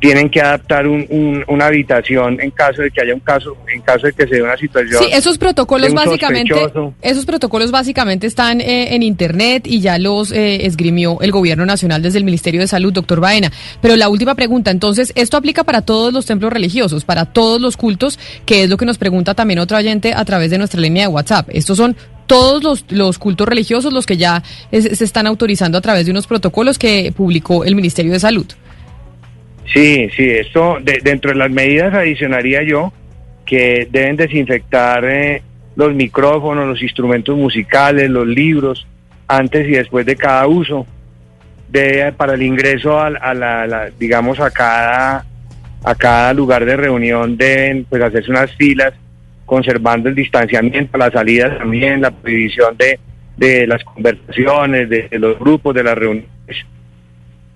tienen 0.00 0.28
que 0.28 0.40
adaptar 0.40 0.86
una 0.86 1.66
habitación 1.66 2.40
en 2.40 2.50
caso 2.50 2.82
de 2.82 2.90
que 2.90 3.00
haya 3.00 3.14
un 3.14 3.20
caso, 3.20 3.56
en 3.72 3.80
caso 3.80 4.06
de 4.06 4.12
que 4.12 4.26
se 4.26 4.36
dé 4.36 4.42
una 4.42 4.56
situación. 4.56 5.02
Sí, 5.02 5.10
esos 5.12 5.38
protocolos 5.38 5.94
básicamente, 5.94 6.54
esos 7.00 7.24
protocolos 7.24 7.70
básicamente 7.70 8.26
están 8.26 8.60
eh, 8.60 8.94
en 8.94 9.02
internet 9.02 9.66
y 9.66 9.80
ya 9.80 9.98
los 9.98 10.32
eh, 10.32 10.66
esgrimió 10.66 11.20
el 11.20 11.30
gobierno 11.30 11.64
nacional 11.64 12.02
desde 12.02 12.18
el 12.18 12.24
Ministerio 12.24 12.60
de 12.60 12.66
Salud, 12.66 12.92
doctor 12.92 13.20
Baena. 13.20 13.52
Pero 13.80 13.96
la 13.96 14.08
última 14.08 14.34
pregunta, 14.34 14.70
entonces, 14.70 15.12
esto 15.14 15.36
aplica 15.36 15.64
para 15.64 15.82
todos 15.82 16.12
los 16.12 16.26
templos 16.26 16.52
religiosos, 16.52 17.04
para 17.04 17.24
todos 17.26 17.60
los 17.60 17.76
cultos, 17.76 18.18
que 18.44 18.64
es 18.64 18.70
lo 18.70 18.76
que 18.76 18.86
nos 18.86 18.98
pregunta 18.98 19.34
también 19.34 19.58
otro 19.58 19.76
oyente 19.76 20.12
a 20.14 20.24
través 20.24 20.50
de 20.50 20.58
nuestra 20.58 20.80
línea 20.80 21.04
de 21.04 21.08
WhatsApp. 21.08 21.48
Estos 21.52 21.76
son 21.76 21.96
todos 22.26 22.62
los, 22.62 22.84
los 22.90 23.18
cultos 23.18 23.48
religiosos 23.48 23.92
los 23.92 24.04
que 24.04 24.18
ya 24.18 24.42
se 24.70 25.04
están 25.04 25.26
autorizando 25.26 25.78
a 25.78 25.80
través 25.80 26.04
de 26.04 26.10
unos 26.10 26.26
protocolos 26.26 26.78
que 26.78 27.12
publicó 27.16 27.64
el 27.64 27.74
Ministerio 27.74 28.12
de 28.12 28.20
Salud. 28.20 28.46
Sí, 29.72 30.08
sí, 30.16 30.30
esto 30.30 30.78
dentro 31.02 31.30
de 31.30 31.36
las 31.36 31.50
medidas 31.50 31.92
adicionaría 31.92 32.62
yo 32.62 32.92
que 33.44 33.86
deben 33.90 34.16
desinfectar 34.16 35.04
eh, 35.04 35.42
los 35.76 35.94
micrófonos, 35.94 36.66
los 36.66 36.82
instrumentos 36.82 37.36
musicales, 37.36 38.10
los 38.10 38.26
libros, 38.26 38.86
antes 39.26 39.66
y 39.68 39.72
después 39.72 40.06
de 40.06 40.16
cada 40.16 40.46
uso. 40.46 40.86
De, 41.68 42.12
para 42.16 42.32
el 42.32 42.42
ingreso 42.42 42.98
a, 42.98 43.10
la, 43.10 43.90
digamos, 43.98 44.40
a 44.40 44.50
cada, 44.50 45.26
a 45.84 45.94
cada 45.94 46.32
lugar 46.32 46.64
de 46.64 46.78
reunión 46.78 47.36
deben 47.36 47.84
pues 47.84 48.02
hacerse 48.02 48.30
unas 48.30 48.54
filas 48.56 48.94
conservando 49.44 50.08
el 50.08 50.14
distanciamiento, 50.14 50.96
la 50.96 51.10
salida 51.10 51.58
también, 51.58 52.00
la 52.00 52.10
prohibición 52.10 52.74
de, 52.78 52.98
de 53.36 53.66
las 53.66 53.84
conversaciones, 53.84 54.88
de 54.88 55.08
los 55.18 55.38
grupos, 55.38 55.74
de 55.74 55.82
las 55.82 55.96
reuniones 55.96 56.28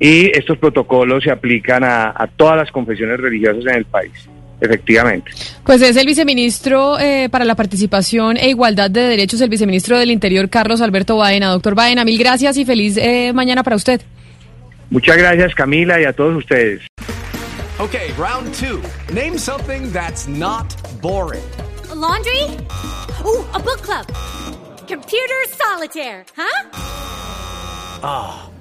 y 0.03 0.37
estos 0.37 0.59
protocolos 0.59 1.23
se 1.23 1.31
aplican 1.31 1.85
a, 1.85 2.29
todas 2.35 2.57
las 2.57 2.73
confesiones 2.73 3.21
religiosas 3.21 3.65
en 3.67 3.75
el 3.77 3.85
país. 3.85 4.11
Efectivamente. 4.61 5.31
Pues 5.65 5.81
es 5.81 5.97
el 5.97 6.07
viceministro 6.07 6.99
eh, 6.99 7.29
para 7.31 7.45
la 7.45 7.55
participación 7.55 8.37
e 8.37 8.49
igualdad 8.49 8.91
de 8.91 9.01
derechos, 9.01 9.41
el 9.41 9.49
viceministro 9.49 9.99
del 9.99 10.11
Interior, 10.11 10.49
Carlos 10.49 10.81
Alberto 10.81 11.17
Baena. 11.17 11.51
Doctor 11.51 11.77
Baena, 11.77 12.05
mil 12.05 12.19
gracias 12.19 12.57
y 12.57 12.65
feliz 12.65 12.97
eh, 12.97 13.33
mañana 13.33 13.63
para 13.63 13.77
usted. 13.77 14.01
Muchas 14.91 15.17
gracias, 15.17 15.55
Camila, 15.55 16.01
y 16.01 16.05
a 16.05 16.13
todos 16.13 16.37
ustedes. 16.37 16.83
Ok, 17.79 17.95
round 18.19 18.53
two. 18.55 18.81
Name 19.13 19.39
something 19.39 19.91
that's 19.93 20.27
not 20.29 20.75
boring. 21.01 21.43
laundry? 21.95 22.43
Uh, 23.25 23.45
a 23.55 23.61
book 23.61 23.83
club. 23.83 24.07
Computer 24.89 25.47
solitaire, 25.57 26.25
huh? 26.37 26.69
Ah. 28.03 28.52